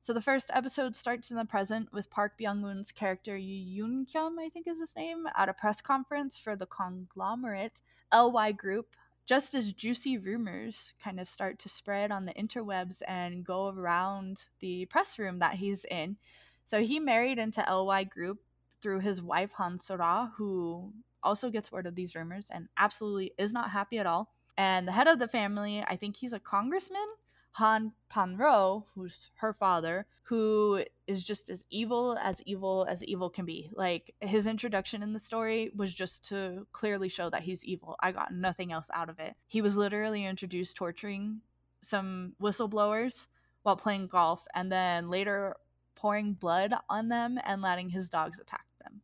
So 0.03 0.15
the 0.15 0.23
first 0.23 0.51
episode 0.55 0.97
starts 0.97 1.31
in 1.31 1.37
the 1.37 1.45
present 1.45 1.93
with 1.93 2.09
Park 2.09 2.39
Byung-eun's 2.39 2.91
character 2.91 3.37
Yoon 3.37 4.11
Kyum, 4.11 4.39
I 4.41 4.49
think 4.49 4.67
is 4.67 4.81
his 4.81 4.97
name, 4.97 5.27
at 5.37 5.51
a 5.51 5.53
press 5.53 5.83
conference 5.83 6.39
for 6.39 6.57
the 6.57 6.65
conglomerate 6.65 7.83
LY 8.11 8.53
Group. 8.53 8.97
Just 9.27 9.55
as 9.55 9.75
juicy 9.75 10.17
rumors 10.17 10.95
kind 11.05 11.21
of 11.21 11.29
start 11.29 11.59
to 11.59 11.69
spread 11.69 12.11
on 12.11 12.25
the 12.25 12.33
interwebs 12.33 13.03
and 13.07 13.45
go 13.45 13.69
around 13.69 14.47
the 14.61 14.87
press 14.87 15.19
room 15.19 15.39
that 15.41 15.57
he's 15.57 15.85
in. 15.85 16.17
So 16.65 16.81
he 16.81 16.99
married 16.99 17.39
into 17.39 17.61
LY 17.61 18.05
Group 18.05 18.39
through 18.81 19.01
his 19.01 19.21
wife 19.21 19.53
Han 19.53 19.79
Sora, 19.79 20.33
who 20.35 20.95
also 21.23 21.51
gets 21.51 21.71
word 21.71 21.87
of 21.87 21.95
these 21.95 22.17
rumors 22.17 22.49
and 22.51 22.69
absolutely 22.79 23.35
is 23.37 23.53
not 23.53 23.71
happy 23.71 23.99
at 23.99 24.07
all. 24.07 24.33
And 24.57 24.89
the 24.89 24.93
head 24.93 25.09
of 25.09 25.19
the 25.19 25.29
family, 25.29 25.85
I 25.87 25.97
think 25.97 26.17
he's 26.17 26.33
a 26.33 26.41
congressman 26.41 27.07
Han 27.53 27.93
Pan-ro, 28.09 28.87
who's 28.95 29.31
her 29.37 29.53
father, 29.53 30.07
who 30.25 30.85
is 31.07 31.25
just 31.25 31.51
as 31.51 31.65
evil 31.71 32.17
as 32.23 32.43
evil 32.47 32.87
as 32.89 33.05
evil 33.05 33.29
can 33.29 33.45
be. 33.45 33.69
Like 33.75 34.15
his 34.21 34.47
introduction 34.47 35.03
in 35.03 35.13
the 35.13 35.19
story 35.19 35.73
was 35.75 35.93
just 35.93 36.25
to 36.29 36.67
clearly 36.73 37.09
show 37.09 37.31
that 37.31 37.43
he's 37.43 37.65
evil. 37.65 37.97
I 38.01 38.13
got 38.13 38.33
nothing 38.33 38.73
else 38.73 38.91
out 38.95 39.09
of 39.09 39.19
it. 39.19 39.35
He 39.49 39.61
was 39.61 39.77
literally 39.77 40.25
introduced 40.25 40.77
torturing 40.77 41.41
some 41.83 42.35
whistleblowers 42.41 43.29
while 43.63 43.77
playing 43.77 44.07
golf 44.07 44.47
and 44.55 44.71
then 44.71 45.11
later 45.11 45.57
pouring 45.97 46.35
blood 46.35 46.73
on 46.89 47.09
them 47.09 47.39
and 47.45 47.61
letting 47.61 47.89
his 47.89 48.09
dogs 48.09 48.39
attack 48.39 48.67
them. 48.83 49.01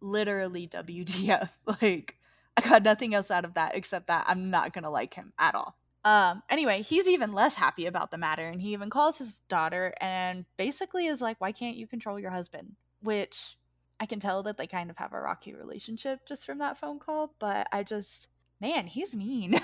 Literally 0.00 0.66
WTF. 0.66 1.58
Like 1.82 2.16
I 2.56 2.68
got 2.68 2.82
nothing 2.82 3.14
else 3.14 3.30
out 3.30 3.44
of 3.44 3.54
that 3.54 3.76
except 3.76 4.08
that 4.08 4.24
I'm 4.28 4.50
not 4.50 4.72
going 4.72 4.84
to 4.84 4.90
like 4.90 5.14
him 5.14 5.32
at 5.38 5.54
all. 5.54 5.76
Um, 6.04 6.42
anyway, 6.48 6.82
he's 6.82 7.08
even 7.08 7.32
less 7.32 7.56
happy 7.56 7.86
about 7.86 8.10
the 8.10 8.18
matter, 8.18 8.46
and 8.46 8.60
he 8.60 8.72
even 8.72 8.90
calls 8.90 9.18
his 9.18 9.40
daughter 9.48 9.92
and 10.00 10.46
basically 10.56 11.06
is 11.06 11.20
like, 11.20 11.40
Why 11.40 11.52
can't 11.52 11.76
you 11.76 11.86
control 11.86 12.18
your 12.18 12.30
husband? 12.30 12.76
Which 13.02 13.56
I 13.98 14.06
can 14.06 14.18
tell 14.18 14.42
that 14.44 14.56
they 14.56 14.66
kind 14.66 14.90
of 14.90 14.96
have 14.96 15.12
a 15.12 15.20
rocky 15.20 15.54
relationship 15.54 16.20
just 16.26 16.46
from 16.46 16.58
that 16.58 16.78
phone 16.78 16.98
call, 16.98 17.34
but 17.38 17.68
I 17.70 17.82
just, 17.82 18.28
man, 18.60 18.86
he's 18.86 19.14
mean. 19.14 19.54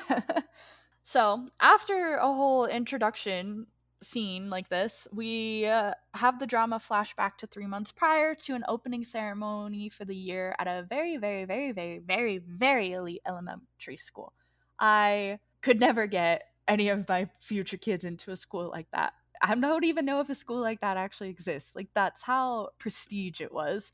so, 1.02 1.46
after 1.58 2.16
a 2.16 2.32
whole 2.32 2.66
introduction 2.66 3.66
scene 4.02 4.50
like 4.50 4.68
this, 4.68 5.08
we 5.12 5.64
uh, 5.66 5.92
have 6.14 6.38
the 6.38 6.46
drama 6.46 6.76
flashback 6.78 7.36
to 7.38 7.46
three 7.46 7.66
months 7.66 7.92
prior 7.92 8.34
to 8.34 8.54
an 8.54 8.64
opening 8.68 9.04
ceremony 9.04 9.88
for 9.88 10.04
the 10.04 10.14
year 10.14 10.54
at 10.58 10.66
a 10.66 10.82
very, 10.82 11.16
very, 11.16 11.46
very, 11.46 11.72
very, 11.72 11.98
very, 11.98 12.38
very 12.38 12.92
elite 12.92 13.22
elementary 13.26 13.96
school. 13.96 14.34
I 14.78 15.38
could 15.66 15.80
never 15.80 16.06
get 16.06 16.44
any 16.68 16.90
of 16.90 17.08
my 17.08 17.28
future 17.40 17.76
kids 17.76 18.04
into 18.04 18.30
a 18.30 18.36
school 18.36 18.70
like 18.70 18.88
that. 18.92 19.14
I 19.42 19.56
don't 19.56 19.84
even 19.84 20.06
know 20.06 20.20
if 20.20 20.30
a 20.30 20.34
school 20.36 20.60
like 20.60 20.78
that 20.80 20.96
actually 20.96 21.28
exists. 21.28 21.74
Like, 21.74 21.88
that's 21.92 22.22
how 22.22 22.68
prestige 22.78 23.40
it 23.40 23.52
was. 23.52 23.92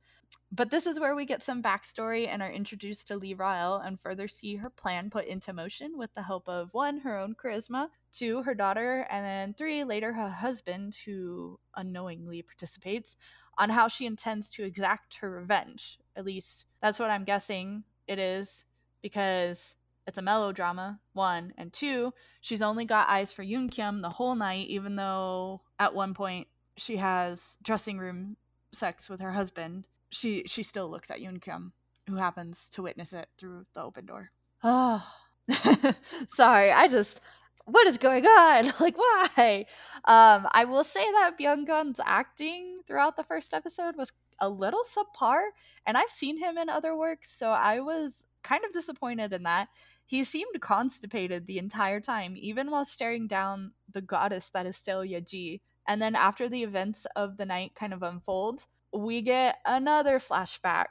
But 0.50 0.70
this 0.70 0.86
is 0.86 1.00
where 1.00 1.16
we 1.16 1.24
get 1.24 1.42
some 1.42 1.62
backstory 1.62 2.28
and 2.28 2.42
are 2.42 2.52
introduced 2.52 3.08
to 3.08 3.16
Lee 3.16 3.32
Rael 3.32 3.76
and 3.76 3.98
further 3.98 4.28
see 4.28 4.56
her 4.56 4.68
plan 4.68 5.08
put 5.08 5.24
into 5.24 5.54
motion 5.54 5.96
with 5.96 6.12
the 6.12 6.22
help 6.22 6.46
of 6.46 6.74
one, 6.74 6.98
her 6.98 7.18
own 7.18 7.34
charisma, 7.34 7.88
two, 8.12 8.42
her 8.42 8.54
daughter, 8.54 9.06
and 9.08 9.24
then 9.24 9.54
three, 9.54 9.82
later, 9.82 10.12
her 10.12 10.28
husband, 10.28 10.94
who 11.06 11.58
unknowingly 11.74 12.42
participates, 12.42 13.16
on 13.56 13.70
how 13.70 13.88
she 13.88 14.04
intends 14.04 14.50
to 14.50 14.62
exact 14.62 15.16
her 15.16 15.30
revenge. 15.30 15.98
At 16.16 16.26
least 16.26 16.66
that's 16.82 16.98
what 16.98 17.10
I'm 17.10 17.24
guessing 17.24 17.84
it 18.06 18.18
is, 18.18 18.66
because 19.00 19.74
it's 20.06 20.18
a 20.18 20.22
melodrama, 20.22 21.00
one. 21.12 21.52
And 21.56 21.72
two, 21.72 22.12
she's 22.40 22.62
only 22.62 22.84
got 22.84 23.08
eyes 23.08 23.32
for 23.32 23.44
Yoon 23.44 23.70
Kyum 23.70 24.02
the 24.02 24.10
whole 24.10 24.34
night, 24.34 24.66
even 24.68 24.96
though 24.96 25.62
at 25.78 25.94
one 25.94 26.14
point 26.14 26.48
she 26.76 26.96
has 26.96 27.58
dressing 27.62 27.98
room 27.98 28.36
sex 28.72 29.08
with 29.08 29.20
her 29.20 29.32
husband. 29.32 29.86
She 30.10 30.44
she 30.46 30.62
still 30.62 30.88
looks 30.88 31.10
at 31.10 31.20
Yoon 31.20 31.38
Kyum, 31.40 31.72
who 32.08 32.16
happens 32.16 32.68
to 32.70 32.82
witness 32.82 33.12
it 33.12 33.28
through 33.38 33.66
the 33.74 33.82
open 33.82 34.06
door. 34.06 34.30
Oh, 34.62 35.06
sorry. 36.28 36.70
I 36.70 36.88
just 36.88 37.20
what 37.66 37.86
is 37.86 37.98
going 37.98 38.26
on? 38.26 38.64
Like 38.80 38.98
why? 38.98 39.66
Um, 40.04 40.48
I 40.52 40.64
will 40.66 40.84
say 40.84 41.04
that 41.12 41.38
Byung-eun's 41.38 42.00
acting 42.04 42.78
throughout 42.86 43.16
the 43.16 43.24
first 43.24 43.54
episode 43.54 43.96
was 43.96 44.12
a 44.40 44.48
little 44.48 44.82
subpar, 44.82 45.40
and 45.86 45.96
I've 45.96 46.10
seen 46.10 46.38
him 46.38 46.58
in 46.58 46.68
other 46.68 46.96
works, 46.96 47.30
so 47.30 47.50
I 47.50 47.80
was 47.80 48.26
kind 48.42 48.64
of 48.64 48.72
disappointed 48.72 49.32
in 49.32 49.44
that. 49.44 49.68
He 50.06 50.24
seemed 50.24 50.60
constipated 50.60 51.46
the 51.46 51.58
entire 51.58 52.00
time, 52.00 52.34
even 52.36 52.70
while 52.70 52.84
staring 52.84 53.26
down 53.26 53.72
the 53.92 54.02
goddess 54.02 54.50
that 54.50 54.66
is 54.66 54.76
Seo 54.76 55.08
Ye-ji. 55.08 55.60
And 55.86 56.00
then 56.00 56.14
after 56.14 56.48
the 56.48 56.62
events 56.62 57.06
of 57.16 57.36
the 57.36 57.46
night 57.46 57.74
kind 57.74 57.92
of 57.92 58.02
unfold, 58.02 58.66
we 58.92 59.22
get 59.22 59.58
another 59.66 60.18
flashback 60.18 60.86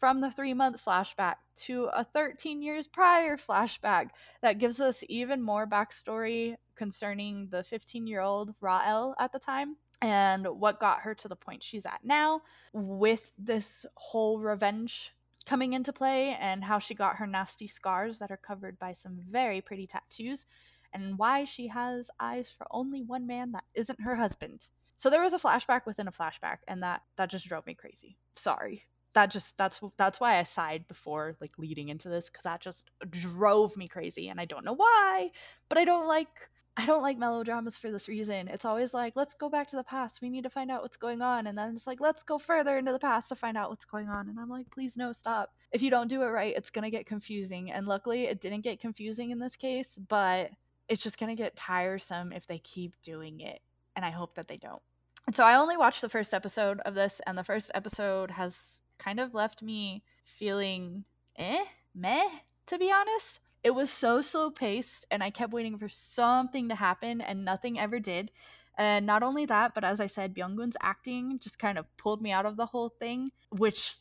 from 0.00 0.20
the 0.22 0.30
three 0.30 0.54
month 0.54 0.82
flashback 0.82 1.34
to 1.54 1.84
a 1.92 2.02
13 2.02 2.62
years 2.62 2.88
prior 2.88 3.36
flashback 3.36 4.08
that 4.40 4.58
gives 4.58 4.80
us 4.80 5.04
even 5.08 5.42
more 5.42 5.66
backstory 5.66 6.56
concerning 6.74 7.48
the 7.50 7.62
15 7.62 8.06
year 8.06 8.20
old 8.20 8.54
Rael 8.62 9.14
at 9.18 9.30
the 9.32 9.38
time 9.38 9.76
and 10.00 10.46
what 10.46 10.80
got 10.80 11.00
her 11.02 11.14
to 11.14 11.28
the 11.28 11.36
point 11.36 11.62
she's 11.62 11.84
at 11.84 12.00
now 12.02 12.40
with 12.72 13.30
this 13.38 13.84
whole 13.94 14.38
revenge 14.38 15.12
coming 15.50 15.72
into 15.72 15.92
play 15.92 16.36
and 16.40 16.62
how 16.62 16.78
she 16.78 16.94
got 16.94 17.16
her 17.16 17.26
nasty 17.26 17.66
scars 17.66 18.20
that 18.20 18.30
are 18.30 18.36
covered 18.36 18.78
by 18.78 18.92
some 18.92 19.18
very 19.18 19.60
pretty 19.60 19.84
tattoos 19.84 20.46
and 20.92 21.18
why 21.18 21.44
she 21.44 21.66
has 21.66 22.08
eyes 22.20 22.52
for 22.56 22.68
only 22.70 23.02
one 23.02 23.26
man 23.26 23.50
that 23.50 23.64
isn't 23.74 24.00
her 24.00 24.14
husband. 24.14 24.68
So 24.96 25.10
there 25.10 25.20
was 25.20 25.34
a 25.34 25.38
flashback 25.38 25.86
within 25.86 26.06
a 26.06 26.12
flashback 26.12 26.58
and 26.68 26.84
that 26.84 27.02
that 27.16 27.30
just 27.30 27.48
drove 27.48 27.66
me 27.66 27.74
crazy. 27.74 28.16
Sorry. 28.36 28.84
That 29.14 29.32
just 29.32 29.58
that's 29.58 29.82
that's 29.96 30.20
why 30.20 30.36
I 30.36 30.44
sighed 30.44 30.86
before 30.86 31.36
like 31.40 31.58
leading 31.58 31.88
into 31.88 32.08
this 32.08 32.30
cuz 32.30 32.44
that 32.44 32.60
just 32.60 32.88
drove 33.10 33.76
me 33.76 33.88
crazy 33.88 34.28
and 34.28 34.40
I 34.40 34.44
don't 34.44 34.64
know 34.64 34.76
why, 34.76 35.32
but 35.68 35.78
I 35.78 35.84
don't 35.84 36.06
like 36.06 36.48
I 36.76 36.86
don't 36.86 37.02
like 37.02 37.18
melodramas 37.18 37.78
for 37.78 37.90
this 37.90 38.08
reason. 38.08 38.48
It's 38.48 38.64
always 38.64 38.94
like, 38.94 39.14
let's 39.16 39.34
go 39.34 39.48
back 39.50 39.68
to 39.68 39.76
the 39.76 39.84
past. 39.84 40.22
We 40.22 40.30
need 40.30 40.44
to 40.44 40.50
find 40.50 40.70
out 40.70 40.82
what's 40.82 40.96
going 40.96 41.20
on. 41.20 41.46
And 41.46 41.58
then 41.58 41.74
it's 41.74 41.86
like, 41.86 42.00
let's 42.00 42.22
go 42.22 42.38
further 42.38 42.78
into 42.78 42.92
the 42.92 42.98
past 42.98 43.28
to 43.28 43.34
find 43.34 43.56
out 43.56 43.68
what's 43.68 43.84
going 43.84 44.08
on. 44.08 44.28
And 44.28 44.38
I'm 44.38 44.48
like, 44.48 44.70
please, 44.70 44.96
no, 44.96 45.12
stop. 45.12 45.52
If 45.72 45.82
you 45.82 45.90
don't 45.90 46.08
do 46.08 46.22
it 46.22 46.28
right, 46.28 46.54
it's 46.56 46.70
going 46.70 46.84
to 46.84 46.90
get 46.90 47.06
confusing. 47.06 47.70
And 47.70 47.86
luckily, 47.86 48.24
it 48.24 48.40
didn't 48.40 48.62
get 48.62 48.80
confusing 48.80 49.30
in 49.30 49.38
this 49.38 49.56
case, 49.56 49.98
but 50.08 50.52
it's 50.88 51.02
just 51.02 51.18
going 51.18 51.34
to 51.34 51.42
get 51.42 51.56
tiresome 51.56 52.32
if 52.32 52.46
they 52.46 52.58
keep 52.58 52.94
doing 53.02 53.40
it. 53.40 53.60
And 53.96 54.04
I 54.04 54.10
hope 54.10 54.34
that 54.34 54.48
they 54.48 54.56
don't. 54.56 54.82
And 55.26 55.36
so 55.36 55.44
I 55.44 55.56
only 55.56 55.76
watched 55.76 56.00
the 56.00 56.08
first 56.08 56.32
episode 56.32 56.80
of 56.80 56.94
this, 56.94 57.20
and 57.26 57.36
the 57.36 57.44
first 57.44 57.70
episode 57.74 58.30
has 58.30 58.80
kind 58.98 59.20
of 59.20 59.34
left 59.34 59.62
me 59.62 60.02
feeling 60.24 61.04
eh, 61.36 61.64
meh, 61.94 62.28
to 62.66 62.78
be 62.78 62.90
honest 62.90 63.40
it 63.62 63.74
was 63.74 63.90
so 63.90 64.20
slow 64.20 64.50
paced 64.50 65.06
and 65.10 65.22
i 65.22 65.30
kept 65.30 65.52
waiting 65.52 65.76
for 65.76 65.88
something 65.88 66.68
to 66.68 66.74
happen 66.74 67.20
and 67.20 67.44
nothing 67.44 67.78
ever 67.78 67.98
did 67.98 68.30
and 68.78 69.06
not 69.06 69.22
only 69.22 69.44
that 69.46 69.74
but 69.74 69.84
as 69.84 70.00
i 70.00 70.06
said 70.06 70.34
byung-eun's 70.34 70.76
acting 70.82 71.38
just 71.38 71.58
kind 71.58 71.78
of 71.78 71.86
pulled 71.96 72.22
me 72.22 72.32
out 72.32 72.46
of 72.46 72.56
the 72.56 72.66
whole 72.66 72.88
thing 72.88 73.26
which 73.50 73.96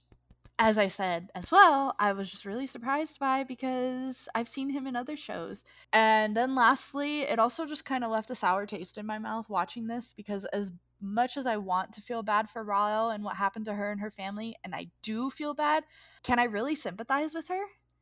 as 0.57 0.77
i 0.77 0.87
said 0.87 1.29
as 1.35 1.51
well 1.51 1.95
i 1.99 2.11
was 2.11 2.29
just 2.29 2.45
really 2.45 2.67
surprised 2.67 3.19
by 3.19 3.43
because 3.43 4.27
i've 4.35 4.47
seen 4.47 4.69
him 4.69 4.87
in 4.87 4.95
other 4.95 5.15
shows 5.15 5.63
and 5.93 6.35
then 6.35 6.55
lastly 6.55 7.21
it 7.21 7.39
also 7.39 7.65
just 7.65 7.85
kind 7.85 8.03
of 8.03 8.11
left 8.11 8.29
a 8.29 8.35
sour 8.35 8.65
taste 8.65 8.97
in 8.97 9.05
my 9.05 9.19
mouth 9.19 9.49
watching 9.49 9.87
this 9.87 10.13
because 10.13 10.45
as 10.45 10.71
much 11.01 11.37
as 11.37 11.47
I 11.47 11.57
want 11.57 11.93
to 11.93 12.01
feel 12.01 12.23
bad 12.23 12.49
for 12.49 12.63
Rael 12.63 13.11
and 13.11 13.23
what 13.23 13.37
happened 13.37 13.65
to 13.65 13.73
her 13.73 13.91
and 13.91 14.01
her 14.01 14.09
family, 14.09 14.55
and 14.63 14.75
I 14.75 14.87
do 15.01 15.29
feel 15.29 15.53
bad, 15.53 15.83
can 16.23 16.39
I 16.39 16.45
really 16.45 16.75
sympathize 16.75 17.33
with 17.33 17.47
her? 17.47 17.61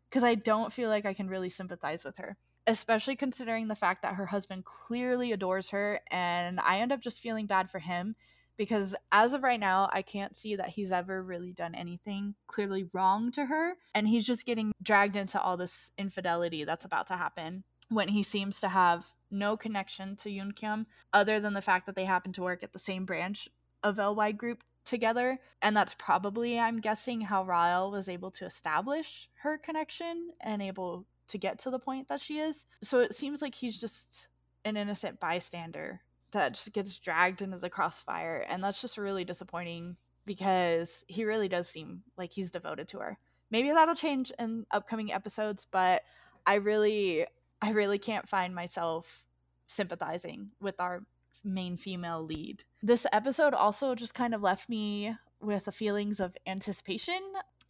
Because 0.09 0.23
I 0.23 0.35
don't 0.35 0.71
feel 0.71 0.89
like 0.89 1.05
I 1.05 1.13
can 1.13 1.27
really 1.27 1.49
sympathize 1.49 2.03
with 2.03 2.17
her, 2.17 2.37
especially 2.65 3.15
considering 3.15 3.67
the 3.67 3.75
fact 3.75 4.01
that 4.03 4.15
her 4.15 4.25
husband 4.25 4.65
clearly 4.65 5.31
adores 5.31 5.69
her. 5.71 5.99
And 6.11 6.59
I 6.59 6.79
end 6.79 6.91
up 6.91 7.01
just 7.01 7.21
feeling 7.21 7.45
bad 7.45 7.69
for 7.69 7.79
him 7.79 8.15
because 8.57 8.95
as 9.11 9.33
of 9.33 9.43
right 9.43 9.59
now, 9.59 9.89
I 9.93 10.01
can't 10.01 10.35
see 10.35 10.55
that 10.55 10.69
he's 10.69 10.91
ever 10.91 11.23
really 11.23 11.53
done 11.53 11.75
anything 11.75 12.35
clearly 12.47 12.89
wrong 12.91 13.31
to 13.33 13.45
her. 13.45 13.75
And 13.93 14.07
he's 14.07 14.25
just 14.25 14.45
getting 14.45 14.71
dragged 14.81 15.15
into 15.15 15.39
all 15.39 15.57
this 15.57 15.91
infidelity 15.97 16.63
that's 16.63 16.85
about 16.85 17.07
to 17.07 17.17
happen 17.17 17.63
when 17.89 18.07
he 18.07 18.23
seems 18.23 18.59
to 18.59 18.67
have 18.67 19.05
no 19.31 19.55
connection 19.55 20.15
to 20.17 20.29
Yoon 20.29 20.53
Kyum 20.53 20.85
other 21.13 21.39
than 21.39 21.53
the 21.53 21.61
fact 21.61 21.85
that 21.85 21.95
they 21.95 22.03
happen 22.05 22.33
to 22.33 22.43
work 22.43 22.63
at 22.63 22.73
the 22.73 22.79
same 22.79 23.05
branch 23.05 23.47
of 23.83 23.97
LY 23.97 24.33
Group 24.33 24.63
together. 24.88 25.39
And 25.62 25.76
that's 25.76 25.95
probably, 25.95 26.60
I'm 26.60 26.80
guessing, 26.80 27.21
how 27.21 27.43
Rael 27.43 27.91
was 27.91 28.10
able 28.10 28.32
to 28.32 28.45
establish 28.45 29.30
her 29.41 29.58
connection 29.58 30.32
and 30.41 30.62
able 30.62 31.06
to 31.28 31.38
get 31.38 31.60
to 31.60 31.69
the 31.69 31.80
point 31.80 32.08
that 32.08 32.19
she 32.19 32.39
is. 32.39 32.65
So 32.82 33.00
it 33.00 33.13
seems 33.13 33.41
like 33.41 33.54
he's 33.54 33.80
just 33.80 34.30
an 34.65 34.78
innocent 34.78 35.19
bystander 35.19 36.02
that 36.32 36.54
just 36.54 36.73
gets 36.73 36.97
dragged 36.97 37.41
into 37.41 37.58
the 37.58 37.69
crossfire. 37.69 38.45
And 38.50 38.63
that's 38.63 38.82
just 38.82 38.97
really 38.97 39.26
disappointing 39.26 39.97
because 40.26 41.06
he 41.08 41.26
really 41.26 41.47
does 41.47 41.67
seem 41.67 42.04
like 42.17 42.34
he's 42.34 42.52
devoted 42.52 42.88
to 42.89 43.00
her. 43.00 43.17
Maybe 43.50 43.71
that'll 43.71 43.95
change 43.95 44.32
in 44.39 44.65
upcoming 44.71 45.13
episodes, 45.13 45.67
but 45.69 46.04
I 46.45 46.56
really, 46.56 47.26
I 47.62 47.71
really 47.71 47.97
can't 47.97 48.28
find 48.28 48.54
myself 48.54 49.26
sympathizing 49.67 50.52
with 50.60 50.80
our 50.82 51.04
main 51.43 51.78
female 51.78 52.23
lead. 52.23 52.63
This 52.82 53.06
episode 53.12 53.54
also 53.54 53.95
just 53.95 54.13
kind 54.13 54.34
of 54.34 54.41
left 54.41 54.69
me 54.69 55.15
with 55.39 55.65
the 55.65 55.71
feelings 55.71 56.19
of 56.19 56.36
anticipation. 56.45 57.19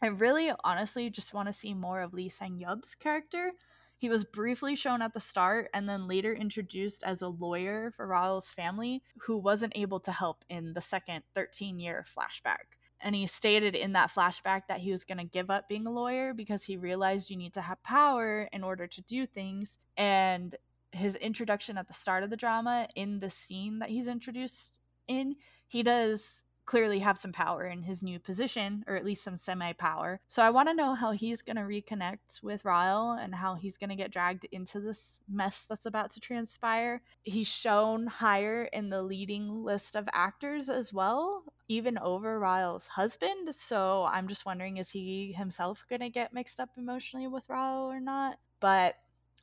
I 0.00 0.08
really 0.08 0.50
honestly 0.64 1.10
just 1.10 1.34
want 1.34 1.48
to 1.48 1.52
see 1.52 1.74
more 1.74 2.00
of 2.00 2.14
Lee 2.14 2.28
Sang 2.28 2.58
Yub's 2.58 2.94
character. 2.94 3.52
He 3.98 4.08
was 4.08 4.24
briefly 4.24 4.76
shown 4.76 5.02
at 5.02 5.12
the 5.12 5.20
start 5.20 5.68
and 5.74 5.88
then 5.88 6.06
later 6.06 6.32
introduced 6.32 7.02
as 7.02 7.20
a 7.20 7.28
lawyer 7.28 7.90
for 7.90 8.06
Rael's 8.06 8.50
family 8.50 9.02
who 9.22 9.36
wasn't 9.36 9.76
able 9.76 9.98
to 10.00 10.12
help 10.12 10.44
in 10.48 10.72
the 10.72 10.80
second 10.80 11.24
13 11.34 11.80
year 11.80 12.04
flashback. 12.06 12.78
And 13.00 13.14
he 13.14 13.26
stated 13.26 13.74
in 13.74 13.92
that 13.92 14.10
flashback 14.10 14.62
that 14.68 14.80
he 14.80 14.92
was 14.92 15.04
going 15.04 15.18
to 15.18 15.24
give 15.24 15.50
up 15.50 15.68
being 15.68 15.86
a 15.86 15.90
lawyer 15.90 16.32
because 16.32 16.64
he 16.64 16.76
realized 16.76 17.30
you 17.30 17.36
need 17.36 17.54
to 17.54 17.60
have 17.60 17.82
power 17.82 18.48
in 18.52 18.62
order 18.62 18.86
to 18.86 19.02
do 19.02 19.26
things. 19.26 19.78
And 19.96 20.54
his 20.92 21.16
introduction 21.16 21.78
at 21.78 21.86
the 21.86 21.94
start 21.94 22.22
of 22.22 22.30
the 22.30 22.36
drama 22.36 22.88
in 22.94 23.18
the 23.18 23.30
scene 23.30 23.78
that 23.78 23.90
he's 23.90 24.08
introduced 24.08 24.78
in 25.06 25.34
he 25.66 25.82
does 25.82 26.44
clearly 26.64 26.98
have 26.98 27.16
some 27.16 27.32
power 27.32 27.64
in 27.64 27.82
his 27.82 28.02
new 28.02 28.18
position 28.18 28.84
or 28.86 28.94
at 28.94 29.04
least 29.04 29.24
some 29.24 29.38
semi 29.38 29.72
power 29.72 30.20
so 30.28 30.42
i 30.42 30.50
want 30.50 30.68
to 30.68 30.74
know 30.74 30.94
how 30.94 31.12
he's 31.12 31.40
going 31.40 31.56
to 31.56 31.62
reconnect 31.62 32.42
with 32.42 32.64
Rael 32.64 33.12
and 33.12 33.34
how 33.34 33.54
he's 33.54 33.78
going 33.78 33.88
to 33.88 33.96
get 33.96 34.12
dragged 34.12 34.44
into 34.52 34.78
this 34.78 35.20
mess 35.30 35.64
that's 35.64 35.86
about 35.86 36.10
to 36.10 36.20
transpire. 36.20 37.00
He's 37.22 37.48
shown 37.48 38.06
higher 38.06 38.64
in 38.72 38.90
the 38.90 39.02
leading 39.02 39.64
list 39.64 39.96
of 39.96 40.08
actors 40.12 40.68
as 40.68 40.92
well 40.92 41.42
even 41.68 41.98
over 41.98 42.40
Rael's 42.40 42.86
husband. 42.86 43.54
So 43.54 44.06
i'm 44.10 44.26
just 44.26 44.46
wondering 44.46 44.78
is 44.78 44.90
he 44.90 45.32
himself 45.32 45.86
going 45.88 46.00
to 46.00 46.10
get 46.10 46.32
mixed 46.32 46.60
up 46.60 46.70
emotionally 46.76 47.28
with 47.28 47.48
Rael 47.48 47.90
or 47.90 48.00
not? 48.00 48.38
But 48.60 48.96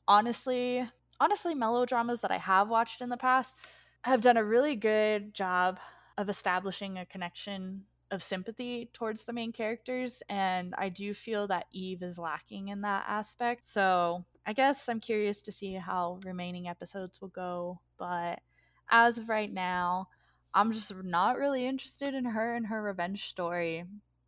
honestly 0.07 0.85
honestly, 1.19 1.55
melodramas 1.55 2.21
that 2.21 2.31
I 2.31 2.37
have 2.37 2.69
watched 2.69 3.01
in 3.01 3.09
the 3.09 3.17
past 3.17 3.55
have 4.03 4.21
done 4.21 4.37
a 4.37 4.43
really 4.43 4.75
good 4.75 5.33
job 5.33 5.79
of 6.17 6.29
establishing 6.29 6.97
a 6.97 7.05
connection 7.05 7.85
of 8.11 8.21
sympathy 8.21 8.89
towards 8.93 9.25
the 9.25 9.33
main 9.33 9.51
characters. 9.51 10.21
And 10.29 10.75
I 10.77 10.89
do 10.89 11.13
feel 11.13 11.47
that 11.47 11.67
Eve 11.71 12.03
is 12.03 12.19
lacking 12.19 12.67
in 12.67 12.81
that 12.81 13.05
aspect. 13.07 13.65
So 13.65 14.25
I 14.45 14.53
guess 14.53 14.87
I'm 14.87 14.99
curious 14.99 15.41
to 15.43 15.51
see 15.51 15.73
how 15.73 16.19
remaining 16.25 16.67
episodes 16.67 17.19
will 17.19 17.29
go. 17.29 17.79
But 17.97 18.41
as 18.89 19.17
of 19.17 19.29
right 19.29 19.51
now, 19.51 20.09
I'm 20.53 20.71
just 20.71 20.95
not 21.03 21.37
really 21.37 21.65
interested 21.65 22.13
in 22.13 22.25
her 22.25 22.55
and 22.55 22.67
her 22.67 22.81
revenge 22.81 23.25
story. 23.25 23.85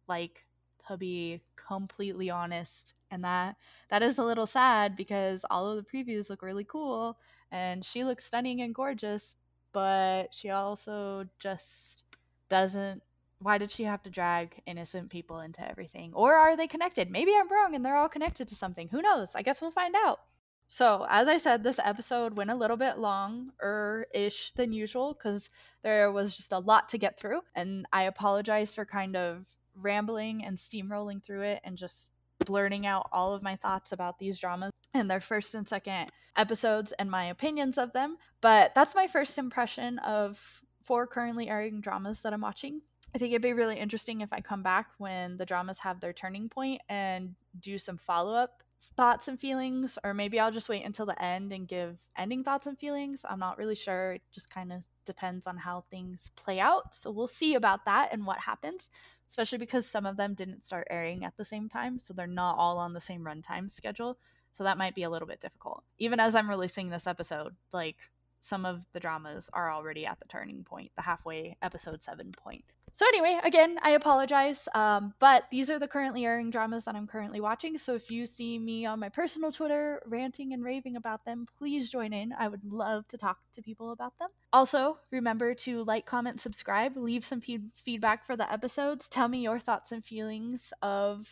Like, 0.07 0.46
to 0.87 0.97
be 0.97 1.41
completely 1.55 2.29
honest 2.29 2.93
and 3.11 3.23
that 3.23 3.55
that 3.89 4.01
is 4.01 4.17
a 4.17 4.23
little 4.23 4.45
sad 4.45 4.95
because 4.95 5.45
all 5.49 5.67
of 5.67 5.75
the 5.77 5.83
previews 5.83 6.29
look 6.29 6.41
really 6.41 6.63
cool 6.63 7.17
and 7.51 7.83
she 7.83 8.03
looks 8.03 8.25
stunning 8.25 8.61
and 8.61 8.73
gorgeous 8.73 9.35
but 9.73 10.33
she 10.33 10.49
also 10.49 11.25
just 11.39 12.03
doesn't 12.49 13.01
why 13.39 13.57
did 13.57 13.69
she 13.69 13.83
have 13.83 14.01
to 14.03 14.09
drag 14.09 14.59
innocent 14.65 15.11
people 15.11 15.41
into 15.41 15.67
everything? 15.69 16.11
Or 16.15 16.35
are 16.35 16.57
they 16.57 16.65
connected? 16.67 17.11
Maybe 17.11 17.33
i'm 17.35 17.47
wrong 17.47 17.75
and 17.75 17.85
they're 17.85 17.95
all 17.95 18.09
connected 18.09 18.47
to 18.47 18.55
something. 18.55 18.87
Who 18.89 19.01
knows? 19.01 19.35
I 19.35 19.43
guess 19.43 19.61
we'll 19.61 19.71
find 19.71 19.95
out. 19.95 20.19
So 20.67 21.05
as 21.09 21.27
i 21.27 21.37
said 21.37 21.63
this 21.63 21.79
episode 21.83 22.37
went 22.37 22.51
a 22.51 22.55
little 22.55 22.77
bit 22.77 22.97
longer 22.97 24.05
ish 24.13 24.51
than 24.53 24.73
usual 24.73 25.13
because 25.13 25.49
there 25.83 26.11
was 26.11 26.35
just 26.35 26.51
a 26.51 26.59
lot 26.59 26.89
to 26.89 26.97
get 26.97 27.19
through 27.19 27.41
and 27.55 27.85
i 27.93 28.03
apologize 28.03 28.75
for 28.75 28.83
kind 28.83 29.15
of 29.15 29.47
rambling 29.77 30.43
and 30.43 30.57
steamrolling 30.57 31.23
through 31.23 31.41
it 31.41 31.61
and 31.63 31.77
just 31.77 32.09
blurting 32.45 32.85
out 32.85 33.09
all 33.11 33.33
of 33.33 33.43
my 33.43 33.55
thoughts 33.55 33.91
about 33.91 34.17
these 34.19 34.39
dramas 34.39 34.71
and 34.93 35.09
their 35.09 35.19
first 35.19 35.55
and 35.55 35.67
second 35.67 36.09
episodes 36.35 36.91
and 36.93 37.09
my 37.09 37.25
opinions 37.25 37.77
of 37.77 37.93
them. 37.93 38.17
But 38.41 38.73
that's 38.75 38.95
my 38.95 39.07
first 39.07 39.37
impression 39.37 39.99
of 39.99 40.63
four 40.83 41.07
currently 41.07 41.49
airing 41.49 41.81
dramas 41.81 42.21
that 42.21 42.33
I'm 42.33 42.41
watching. 42.41 42.81
I 43.13 43.17
think 43.17 43.31
it'd 43.31 43.41
be 43.41 43.53
really 43.53 43.77
interesting 43.77 44.21
if 44.21 44.33
I 44.33 44.41
come 44.41 44.63
back 44.63 44.87
when 44.97 45.37
the 45.37 45.45
dramas 45.45 45.79
have 45.79 45.99
their 45.99 46.13
turning 46.13 46.49
point 46.49 46.81
and 46.89 47.35
do 47.59 47.77
some 47.77 47.97
follow 47.97 48.33
up 48.33 48.63
thoughts 48.95 49.27
and 49.27 49.39
feelings, 49.39 49.97
or 50.03 50.13
maybe 50.13 50.39
I'll 50.39 50.51
just 50.51 50.69
wait 50.69 50.85
until 50.85 51.05
the 51.05 51.21
end 51.21 51.51
and 51.51 51.67
give 51.67 52.01
ending 52.17 52.43
thoughts 52.43 52.67
and 52.67 52.77
feelings. 52.77 53.25
I'm 53.27 53.39
not 53.39 53.57
really 53.57 53.75
sure. 53.75 54.13
It 54.13 54.21
just 54.31 54.49
kind 54.49 54.71
of 54.71 54.87
depends 55.05 55.47
on 55.47 55.57
how 55.57 55.85
things 55.89 56.31
play 56.35 56.59
out. 56.59 56.93
So 56.93 57.11
we'll 57.11 57.27
see 57.27 57.55
about 57.55 57.85
that 57.85 58.09
and 58.11 58.25
what 58.25 58.39
happens, 58.39 58.89
especially 59.27 59.57
because 59.57 59.85
some 59.85 60.05
of 60.05 60.17
them 60.17 60.33
didn't 60.33 60.61
start 60.61 60.87
airing 60.89 61.25
at 61.25 61.35
the 61.37 61.45
same 61.45 61.69
time. 61.69 61.99
So 61.99 62.13
they're 62.13 62.27
not 62.27 62.57
all 62.57 62.77
on 62.77 62.93
the 62.93 62.99
same 62.99 63.23
runtime 63.23 63.69
schedule. 63.69 64.17
So 64.51 64.63
that 64.63 64.77
might 64.77 64.95
be 64.95 65.03
a 65.03 65.09
little 65.09 65.27
bit 65.27 65.39
difficult. 65.39 65.83
Even 65.99 66.19
as 66.19 66.35
I'm 66.35 66.49
releasing 66.49 66.89
this 66.89 67.07
episode, 67.07 67.55
like 67.73 67.97
some 68.39 68.65
of 68.65 68.85
the 68.93 68.99
dramas 68.99 69.49
are 69.53 69.71
already 69.71 70.05
at 70.05 70.19
the 70.19 70.27
turning 70.27 70.63
point, 70.63 70.91
the 70.95 71.01
halfway 71.01 71.57
episode 71.61 72.01
seven 72.01 72.31
point. 72.37 72.63
So, 72.97 73.05
anyway, 73.09 73.37
again, 73.43 73.77
I 73.83 73.91
apologize, 73.91 74.67
um, 74.73 75.13
but 75.19 75.43
these 75.51 75.69
are 75.69 75.77
the 75.77 75.87
currently 75.87 76.25
airing 76.25 76.49
dramas 76.49 76.85
that 76.85 76.95
I'm 76.95 77.05
currently 77.05 77.39
watching. 77.39 77.77
So, 77.77 77.93
if 77.93 78.09
you 78.09 78.25
see 78.25 78.57
me 78.57 78.87
on 78.87 78.99
my 78.99 79.09
personal 79.09 79.51
Twitter 79.51 80.01
ranting 80.07 80.51
and 80.51 80.63
raving 80.63 80.95
about 80.95 81.23
them, 81.23 81.45
please 81.59 81.91
join 81.91 82.11
in. 82.11 82.33
I 82.33 82.47
would 82.47 82.63
love 82.65 83.07
to 83.09 83.17
talk 83.19 83.37
to 83.53 83.61
people 83.61 83.91
about 83.91 84.17
them. 84.17 84.29
Also, 84.51 84.97
remember 85.11 85.53
to 85.53 85.83
like, 85.83 86.07
comment, 86.07 86.39
subscribe, 86.39 86.97
leave 86.97 87.23
some 87.23 87.39
fe- 87.39 87.69
feedback 87.71 88.25
for 88.25 88.35
the 88.35 88.51
episodes. 88.51 89.07
Tell 89.09 89.27
me 89.27 89.43
your 89.43 89.59
thoughts 89.59 89.91
and 89.91 90.03
feelings 90.03 90.73
of 90.81 91.29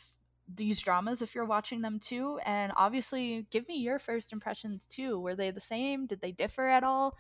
these 0.54 0.80
dramas 0.80 1.24
if 1.24 1.34
you're 1.34 1.46
watching 1.46 1.82
them 1.82 1.98
too 1.98 2.40
and 2.46 2.72
obviously 2.76 3.48
give 3.50 3.68
me 3.68 3.78
your 3.78 3.98
first 3.98 4.32
impressions 4.32 4.86
too 4.86 5.20
were 5.20 5.34
they 5.34 5.50
the 5.50 5.60
same 5.60 6.06
did 6.06 6.22
they 6.22 6.32
differ 6.32 6.68
at 6.68 6.84
all 6.84 7.18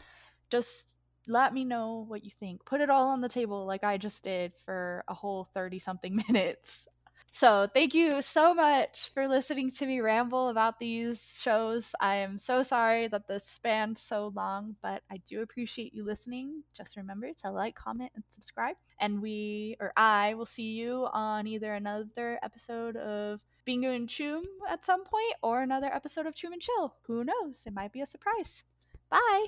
just 0.52 0.95
let 1.28 1.54
me 1.54 1.64
know 1.64 2.06
what 2.08 2.24
you 2.24 2.32
think 2.32 2.64
put 2.66 2.82
it 2.82 2.90
all 2.90 3.08
on 3.08 3.22
the 3.22 3.30
table 3.30 3.66
like 3.66 3.84
i 3.84 3.98
just 3.98 4.24
did 4.24 4.54
for 4.54 5.04
a 5.08 5.14
whole 5.14 5.46
30 5.46 5.80
something 5.80 6.16
minutes 6.30 6.88
so, 7.36 7.68
thank 7.74 7.94
you 7.94 8.22
so 8.22 8.54
much 8.54 9.10
for 9.14 9.28
listening 9.28 9.70
to 9.72 9.86
me 9.86 10.00
ramble 10.00 10.48
about 10.48 10.80
these 10.80 11.38
shows. 11.38 11.94
I 12.00 12.16
am 12.16 12.38
so 12.38 12.64
sorry 12.64 13.08
that 13.08 13.28
this 13.28 13.44
spanned 13.44 13.98
so 13.98 14.32
long, 14.34 14.78
but 14.82 15.04
I 15.12 15.18
do 15.28 15.42
appreciate 15.42 15.94
you 15.94 16.06
listening. 16.06 16.64
Just 16.74 16.96
remember 16.96 17.28
to 17.44 17.52
like, 17.52 17.76
comment, 17.76 18.14
and 18.16 18.24
subscribe. 18.30 18.78
And 19.02 19.22
we, 19.22 19.76
or 19.82 19.92
I, 19.98 20.36
will 20.36 20.46
see 20.46 20.76
you 20.76 21.10
on 21.12 21.46
either 21.46 21.74
another 21.74 22.40
episode 22.42 22.96
of 22.96 23.44
Bingo 23.66 23.92
and 23.92 24.08
Choom 24.08 24.44
at 24.70 24.86
some 24.86 25.04
point 25.04 25.34
or 25.44 25.62
another 25.62 25.94
episode 25.94 26.28
of 26.28 26.36
Choom 26.36 26.54
and 26.54 26.62
Chill. 26.62 26.96
Who 27.08 27.26
knows? 27.26 27.64
It 27.68 27.74
might 27.74 27.92
be 27.92 28.00
a 28.00 28.06
surprise. 28.06 28.64
Bye. 29.10 29.48